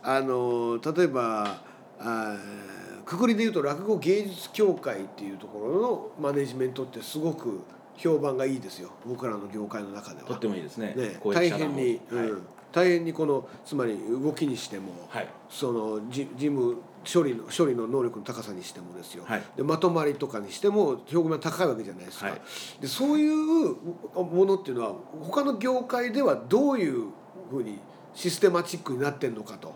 [0.04, 1.62] ああの例えば
[2.00, 7.62] あーくくりで言うと落語芸術協会っていうところのマネジメントってすごく
[7.98, 8.92] 評判がいいですよ。
[9.06, 10.40] 僕らの業界の中でえとっは。
[10.40, 10.94] てもいいですね。
[10.96, 11.20] ね。
[11.34, 12.30] 大変に、をはい。
[12.30, 12.42] うん。
[12.72, 15.28] 大変にこのつまり動きにしても、はい。
[15.50, 16.78] そのじ事務
[17.12, 19.44] 処理の処理の能力の高さにしてもですよ、はい。
[19.56, 22.42] でまとまりとかにしても評判が高いわけじゃないですか、はい。
[22.82, 23.76] でそういう
[24.16, 27.06] ものっていうのは他の業界ではどういう
[27.50, 27.80] ふうに
[28.14, 29.74] システマチックになってんのかと。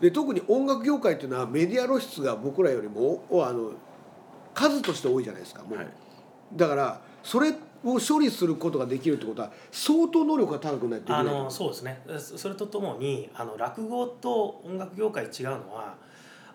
[0.00, 3.72] で特に音楽業界っていうのはメディア露出が僕らよりもおあの
[4.52, 5.86] 数として多いじゃないですかもう、はい。
[6.54, 7.50] だからそれ
[7.84, 11.20] を処理することができるってことは相当能力が高くないといけない。
[11.20, 12.02] あのそうですね。
[12.18, 15.94] そそれとともにあの落語と音楽業界違うのは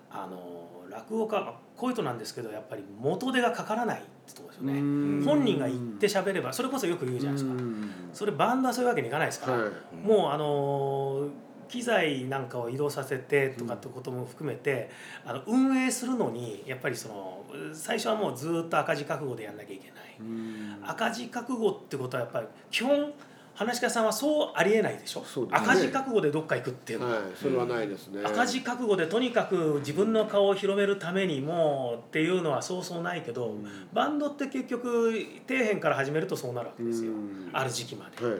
[0.09, 4.73] あの落語家まあこういう人なんですけどやっぱり元手がかからないってとこですよね。
[4.73, 5.23] うん。
[5.23, 7.53] 本人が言って喋ればそれこそよく言うじゃないですか。
[7.53, 7.91] うん。
[8.13, 9.71] それバンドはそういうわけにいかないですから、はい。
[9.95, 11.27] もうあの
[11.67, 14.89] 機材なんかを移動させてとかってことも含めて、
[15.25, 20.79] あの運営するのにやっぱりその最初はもうずっと赤字覚悟でやんなきゃいけない、うん。
[20.83, 23.11] 赤字覚悟ってことはやっぱり基本
[23.57, 25.23] 話し家さんはそうありえないでしょ。
[25.25, 25.51] そうね。
[25.53, 27.07] 赤字覚悟でどっか行くっていうの。
[27.07, 28.21] は、はいそれはないですね。
[28.23, 33.65] 赤字覚悟でとにかく自分の顔を広めるためにもうっていうのはそうそうないけど、うん。
[33.93, 35.11] バンドって結局
[35.47, 37.49] 底辺から始めるとそうなるわけですよ、うん。
[37.51, 38.23] ある時期まで。
[38.23, 38.39] はい。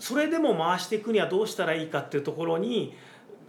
[0.00, 2.96] それでも回していくにはどうしたらいいかっていうところに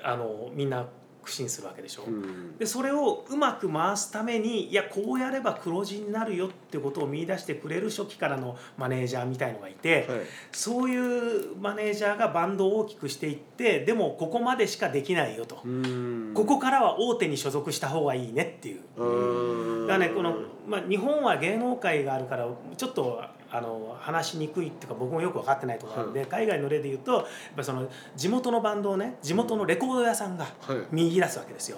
[0.04, 0.86] あのみんな
[1.24, 2.04] 苦心するわけでしょ。
[2.08, 2.58] うん。
[2.58, 10.20] でそれをうまく回すためにいやこうやれば黒字になるよってことを見出してくれる初期からのマネージャーみたいのがいて、はい。
[10.52, 16.32] そういうマネージャーがバンドを大きくしていってでもここまでしかできないよと、うん。
[16.34, 18.82] ここからは大手に所属した方がいいねっていう。
[18.98, 19.88] うん。
[19.88, 20.36] だねこの、
[20.68, 22.48] まあ、日本は芸能界があるから
[22.78, 23.22] ちょっと
[23.52, 27.26] あの話しにくいっていうか僕もよく分かってないところなんで、海外の例で言うとやっ
[27.58, 30.78] ぱその地元のバンドをね地元のレコード屋さんがはい。
[30.92, 31.78] 見出すわけですよ。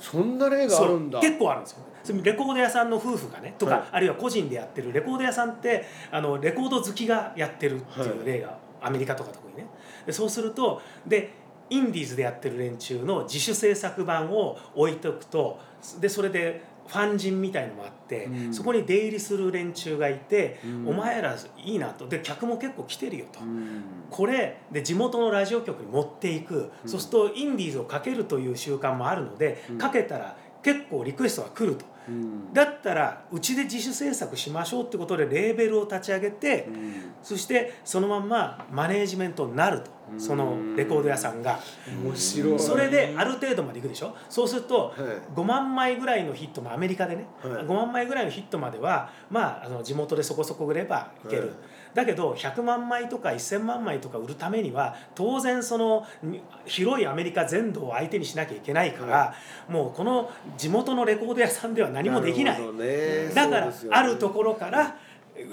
[0.00, 1.20] そんな例があるんだ。
[1.20, 1.78] 結構あるんですよ。
[2.02, 3.84] そのレコード屋さんの夫婦がねとか、はい。
[3.92, 8.22] あるいは個人でやってるレコード屋さんってあのレコード好きがやってるってい。
[8.22, 9.66] う例が、アメリカとか特にね。
[10.06, 11.30] でそうするとで
[11.70, 15.58] インディーズでやってる連中の自主制作版を置いとくと
[16.00, 18.54] でそれでファン人みたいのもあって、うん。
[18.54, 20.88] そこに出入りする連中がいて、うん。
[20.88, 22.06] お前らいいなと。
[22.06, 23.40] で客も結構来てるよと。
[23.40, 23.82] うん。
[24.10, 26.88] これで地元のラジオ局に持っていく、うん。
[26.88, 29.78] そうするとインディーズをかけるという習慣もあるので、うん。
[29.78, 32.52] かけたら結構リクエストが来るとうん。
[32.52, 36.94] だったらうちで自主制作しましょうってことでレーベルを立ち上げて、うん。
[37.22, 40.20] そしてそのまんまマネージメントになるとうん。
[40.20, 41.58] そのレコード屋さんが。
[42.04, 42.58] 面白い。
[42.58, 44.14] それである程度までいくでしょ？
[44.28, 45.34] そうするとはい。
[45.34, 47.52] 5万枚ぐらいのヒットもアメリカでね、はい。
[47.64, 51.50] 5万枚ぐらいのヒットまではまああの地元でそこそこ売ればいける、はい
[51.94, 59.34] だけど100万枚とか1000万枚とか売るためには当然そのに広いアメリカ全土を相手にしなきゃいけないから、
[59.68, 62.72] もうこの地元のレコード屋さんでは何もできない。
[62.72, 63.30] ね。
[63.34, 64.96] だからあるところから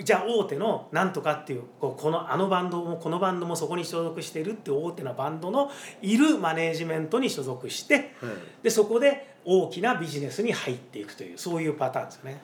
[0.03, 8.05] じゃあ大手のなんとかっていうこうこのあのバンドもこのバンドもそこに所属しているっていう大手なバンドのいるマネージメントに所属してはい。
[8.63, 12.41] でそこで大きなビジネスに入っていくというそういうパターンですよね。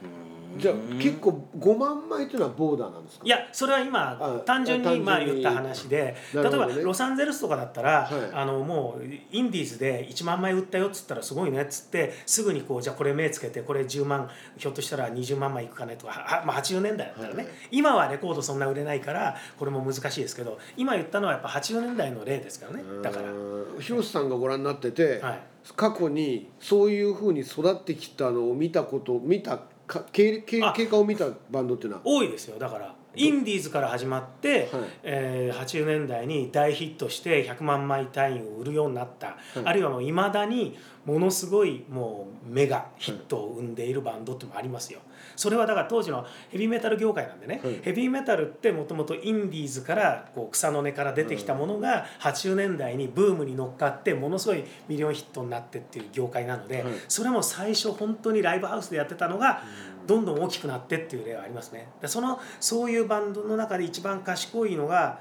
[0.58, 3.26] じゃあ結構5万枚というのはボーダーなんですか？
[3.26, 8.34] いやそれは今あ単純にまあ言った話で例えばロサンゼルスとかだったら、はい。
[8.34, 22.84] あのもうインディーズで1万枚売ったよっつったらすごいねっつってすぐにこうじゃあこれ目つけてこれ10万ひょっとしたら20万枚いくかねとかは、まあ、80年代だったらね、はい今はレコードそんな売れないからこれも難しいですけど今言ったのはやっぱ80年代の例ですからね。
[23.02, 23.32] だから。
[23.32, 25.40] うん広瀬さんがご覧になってて、はい。
[25.76, 30.72] 過去にそういうふうに育ってきたのを見たこと見たか経経あ。
[30.74, 32.02] 経過を見たバンドっていうのは？
[32.06, 32.58] 多いですよ。
[32.58, 34.84] だからインディーズから始まって、はい。
[35.04, 45.00] えー80年代に大ヒットして100万枚単位を売るようになった、あるいはもういまだにものすごいもうメガヒットを生んでいるバンドってもありますよ。
[45.36, 59.64] それはだから当時のヘビーメタル業界なんでね、はいヘビーメタルってもともとインディーズからこう草の根から出てきたものが80年代にブームに乗っかってものすごいミリオンヒットになってっていう業界なので、はいそれも最初本当にライブハウスでやってたのが
[60.08, 61.88] どんどん大きくなってっていう例はありますね。
[62.02, 65.20] でそのそういうバンドの中で一番賢いのが、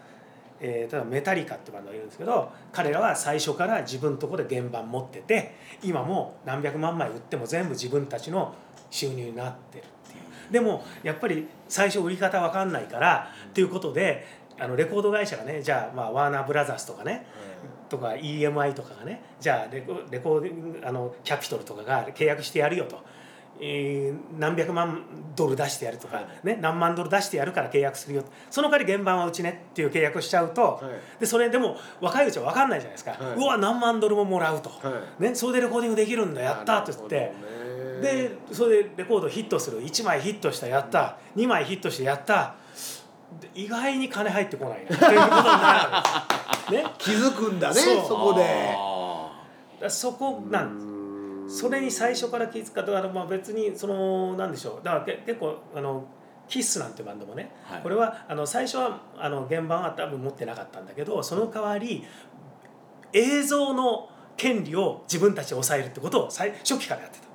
[0.60, 8.54] えー例えばメタリカってバンドがいるんですけど彼らは最初から自分のところで原版持ってて今も何百万枚売っても全部自分たちの
[8.90, 9.84] 収入になってる。
[10.50, 14.26] でもやっぱり最初売り方わかんないからっていうことで
[14.58, 17.26] あのレコード会社がねじゃあまあワーナーブラザースとかね
[17.88, 23.02] とか EMI とかがねじゃあレコレコードあのキャピトルとかが契約してやるよと。
[23.60, 25.04] えー何百万
[25.36, 31.20] ドル出してやるとか、ね、何万ドル出してやるから契約するよその代わり原版はうちねっていう契約をしちゃうと、はい。
[31.20, 33.36] でそれでも若いうちは分かんないじゃないですか、はい。
[33.36, 37.32] うわ何万ドルももらうと、はね、それでレコーディングできるんだやったって言って、
[38.00, 39.82] でそれでレコードヒットする。
[39.82, 41.18] 1枚ヒットしたやった。
[41.36, 42.56] 2枚ヒットしてやった。
[43.40, 44.78] で意外に金入ってこない。
[44.80, 45.20] ねっていうことに
[45.60, 46.02] な
[46.70, 46.84] るね？
[46.98, 49.88] 気づくんだねそこで。
[49.88, 51.58] そこなんです。
[51.58, 54.84] それに最初から気づかだからまあ別にそのなんでしょう。
[54.84, 56.04] だからけ結構あの
[56.48, 57.82] キッスなんてバンドもね、はい。
[57.82, 62.04] これはあの最初はあの原版は多分持ってなかったんだけどその代わり
[63.12, 67.26] 映像の権利を自分たちで抑えるってことを最初期からやってた。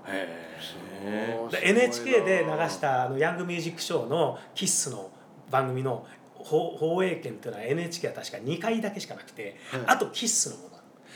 [1.64, 5.10] NHK で流したあのヤングミュージックショーのキッスの
[5.50, 9.82] 番組の放放映権っていうのは NHK は確か2回だけしかなくて、はい。
[9.88, 10.70] あとキッスのもの。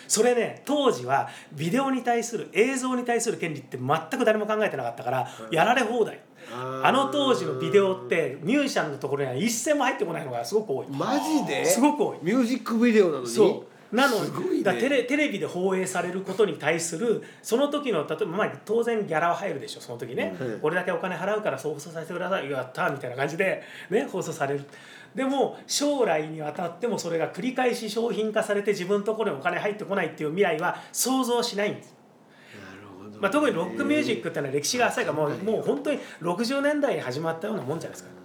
[0.05, 6.19] それね当時はビデオに対する映像に対する権利って全く誰も考えてなかったから、やられ放題。
[6.83, 10.87] あの当時のビデオってミュージシャンのところには一銭も入ってこないのがすごく多い。
[10.89, 11.63] マジで？
[11.65, 12.17] すごく多い。
[12.21, 13.29] ミュージックビデオなのに？
[13.29, 14.79] そうなのすごいね。
[14.79, 20.59] テレテレビで放映されることに対するその時の例えば、まあ、当然ギャラは入るでしょその時ね、うん。
[20.59, 22.49] これだけお金払うから放送させてください。
[22.49, 24.65] やったーみたいな感じで、ね、放送される。
[25.13, 31.95] でも将来にわたってもそれが繰り返し商品化されて自分のところにお金入ってこないっていう未来は想像しないんです。
[32.55, 33.17] なるほどね。
[33.21, 38.22] まあ、特にロックミュージックってのは歴史が浅いからもうもう本当に60年代に始まったようなもんじゃないですか。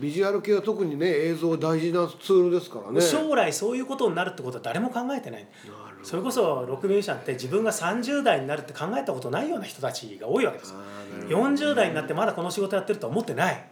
[0.00, 3.00] ビジュアル系は特にね映像大事なツールですからね。
[3.00, 5.42] 将来そういうことになるってことは誰も考えてない。
[5.42, 6.04] なるほど。
[6.04, 10.78] それこそロックミュージシャンって自分が30代になるって考えたことないような人たちが多いわけですよ。
[10.78, 13.64] あーなるほど40代になってまだこの仕事やってるとは思ってない。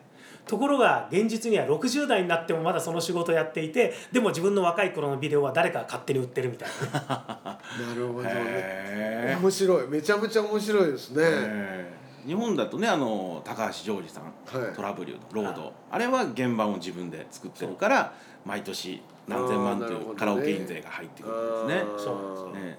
[0.46, 7.58] ところが現実には60代になってもまだその仕事をやっていてでも自分の若い頃のビデオは誰かが勝手に売ってるみたいな。
[7.78, 8.32] ね なるほどね。
[8.34, 9.88] え面白い。
[9.88, 11.97] めちゃめちゃ面白いですね
[12.28, 14.72] 日本だとねあの高橋ジョージさん、はい。
[14.74, 15.72] トラブリューのロード。
[15.90, 18.12] あれは原版を自分で作ってるから
[18.44, 20.10] 毎年何千万とあーなるほどね。
[20.10, 21.90] いうカラオケ印税が入ってくるんですね。
[21.96, 22.14] そう
[22.44, 22.78] なんですね。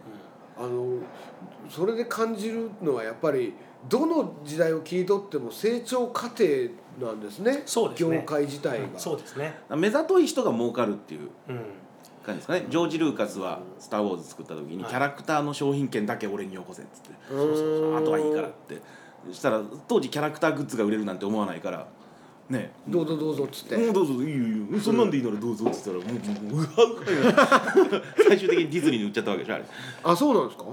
[0.58, 0.98] あの
[1.68, 3.54] それで感じるのはやっぱり
[3.90, 6.44] どの時代を切り取っても成長過程
[7.02, 7.64] なんですね。
[7.66, 8.18] そうですね。
[8.18, 9.56] 業界自体が、そうですね。
[9.76, 11.56] 目ざとい人が儲かるっていううん。
[12.24, 12.66] 感じですかね。
[12.70, 17.10] ジョージ・ルーカスは「スター・ウォーズ」作った時にはいキャラクターの商品券だけ俺によこせっつって。
[17.34, 18.76] うーんあとはいいからって。
[18.76, 18.82] そ
[19.32, 21.88] したら当時キャラクターグッズが売れるなんて思わないから。
[22.50, 22.72] ね。
[22.88, 24.80] どうぞどうぞっつって、うん、どうぞいいよいいよ。
[24.80, 27.96] そんなんでいいならどうぞって言ったらもうもううわう。
[27.96, 29.66] わ最終的にディズニーに売っちゃったわけでしょあれ。
[30.04, 30.66] あそうなんですか？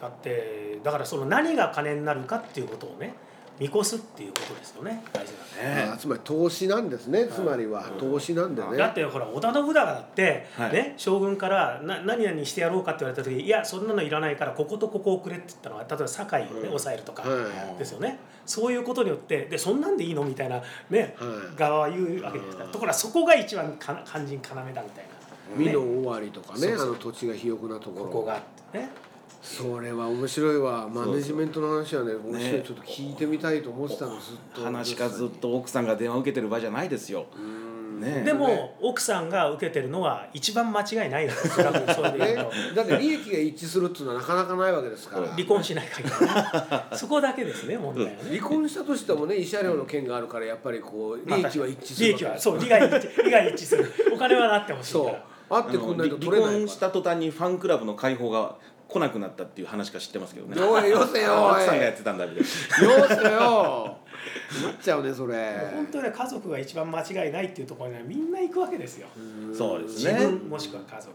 [0.00, 3.14] だってだからその何が金になるかっていうことをね
[3.58, 5.02] 見越すっていうことですよね。
[5.12, 5.32] 大事
[5.62, 7.26] なのはあつまり投資なんですね。
[7.26, 8.76] つまりは投資なんでね。
[8.76, 10.72] だってほら織田信長だって、はい。
[10.72, 16.66] ね将軍からな何々してやろうかって言われた時いやそんなのいらないからこことここをくれって言ったのは例えば堺をね、うん。
[16.66, 17.78] 抑えるとか、はい。
[17.78, 18.18] ですよね。
[18.46, 21.58] そういうことによってでそんなんでいいのみたいなね、はい。
[21.58, 22.64] 側は言うわけですか。
[22.64, 24.88] らところがそこが一番か肝心要だみたいな、
[25.56, 25.72] 美ね。
[25.72, 28.06] の終わりとかねあの土地が肥沃なところ。
[28.06, 28.40] ここがあっ
[28.72, 28.90] てね
[29.42, 30.88] それは面白いわ。
[30.88, 32.52] マネジメントの話はね面白い。
[32.52, 37.26] ねちょっと聞いてみたいと思ってたのずっと話かずっと奥さんが電話受けてる場じゃないですよ。
[38.24, 41.26] でも奥さんが受けてるのは一番間違いない。
[41.28, 45.26] だって利益が一致するっていうのはなかなかないわけですから。
[45.34, 46.32] 離婚しない限りね。
[46.92, 48.18] そこだけですね問題はね。
[48.30, 53.92] 離婚したとしてもね慰謝料の件があるからやっぱりこうまあ利益は一致する利益はそう利害一致利害一致する。
[54.12, 55.06] お金はなってほしいかそう。
[55.08, 58.56] らあってくんないと取れない離婚した途端にファンクラブの開放が
[58.88, 60.60] 来なくなったっていう話か知ってますけどね。
[60.60, 62.94] おいよせよ奥さんがやってたんだみたいな。
[62.94, 63.96] よせよ
[64.64, 69.08] なっちゃうねそれ本当にね家族が一番間違いないっていうところにはみんな行くわけですよ
[69.56, 70.18] そうです自ね。
[70.26, 71.12] 分もしくは家族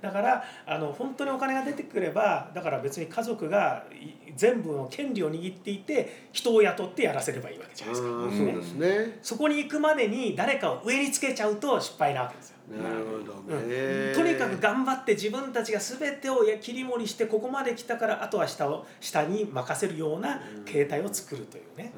[0.00, 8.08] だからあの本当にお金が出てくればだから別に家族がい全部の権利を握っていて人を雇ってやらせればいいわけじゃないですか。
[8.08, 9.18] そうですね。
[9.20, 12.57] そこに行くまでに誰かを上につけちゃうと失敗なわけですよ。
[12.70, 14.12] なるほどうんね。
[14.14, 21.92] とにかく頑張って自分たちが全てを切り盛りしてここまで来たからあとは下を下に任せるような形態を作るというね。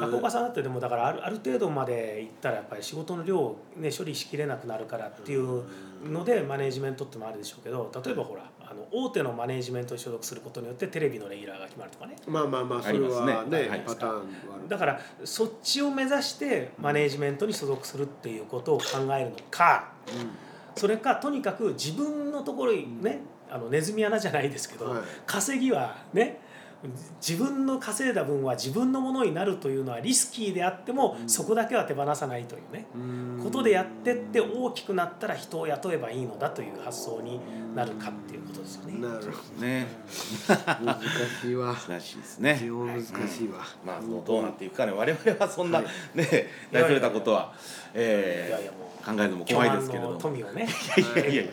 [0.00, 5.64] 落語家さんだってでもだからあるある程度までいったらやっぱり仕事の量を、ね、処理しきれなくなるからっていう
[6.04, 12.16] のでマネージメントってのもあるでしょうけど例えばほらあの大手のマネージメントに所属することによってテレビのレギュラーが決まるとかね。
[12.26, 13.82] まあまあまあそれはねねはい。
[13.86, 14.22] パターンは。
[14.66, 19.92] だからそっちを目指してマネージメントに所属するっていうことを考えるのか
[20.74, 23.20] それかとにかく自分のところにね
[23.50, 25.02] あのネズミ穴じゃないですけど、はい。
[25.26, 26.40] 稼ぎはね
[27.20, 33.40] 自分の稼いだ分は自分のものになるというのはリスキーであっても、そこだけは手放さないというね、うん。
[33.42, 37.40] ことでやってって大きくなったら人を雇えばいいのだという発想に
[37.74, 38.98] なるかっていうことですよね。
[39.00, 39.86] なるほね。
[40.48, 41.00] ど難
[41.40, 41.74] しいわ。
[41.88, 42.56] 難しいですね。
[42.58, 43.60] 非常に難しいわ。
[43.84, 44.92] まあどうどうなっていくかね。
[44.92, 45.86] 我々はそんなはい。
[46.18, 47.52] ね大それたことは
[47.94, 50.18] えいやいやもうー考えるのも怖いですけれども。
[50.18, 50.66] 富をね。
[50.96, 51.52] いやいやいや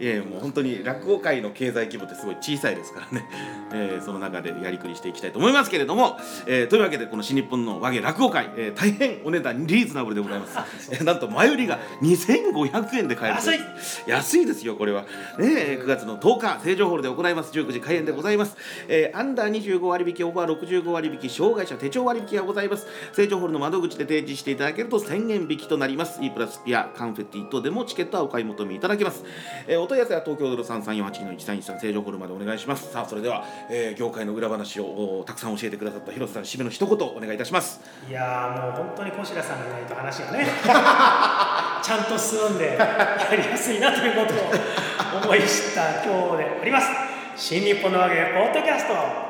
[0.00, 3.28] いやいやもう本当に落語界の経済規模ってすごい小さいですからね、
[3.72, 10.58] えーその中でやりくりしていきたいと思いますけれども、えーというわけでこの新日本の和芸落語会、えー大変お値段リーズナブルでございます、
[10.92, 13.60] えー なんと前売りが2500円で買える安い。
[14.06, 15.02] 安いですよこれは。
[15.02, 15.06] ね
[15.40, 17.52] えー9月の10日成城ホールで行います。
[17.52, 18.56] 19時開演でございます、
[18.88, 22.86] えーアンダー25割引オーバー65割引障害者手帳割引がございます。
[23.12, 26.20] 成城ホールの窓口で提示していただけると1000円引きとなります。
[26.22, 29.24] E プラスピアカンフェティ等でもチケットはお買い求めいただけます、
[29.66, 32.92] えーお問い合わせは東京033482の1313成城ホールまでお願いします。
[32.92, 37.80] さあそれでは、えー業界の裏話をおたくさん教えてくださった広瀬さん締めの一言お願いいたします。
[38.08, 40.46] いやーもう本当に小白さんがいないと話がね
[41.82, 44.34] ちゃんと進んでやりやすいなということ
[45.18, 46.88] を思い知った今日であります。
[47.36, 49.27] 新日本の和芸ポッドキャスト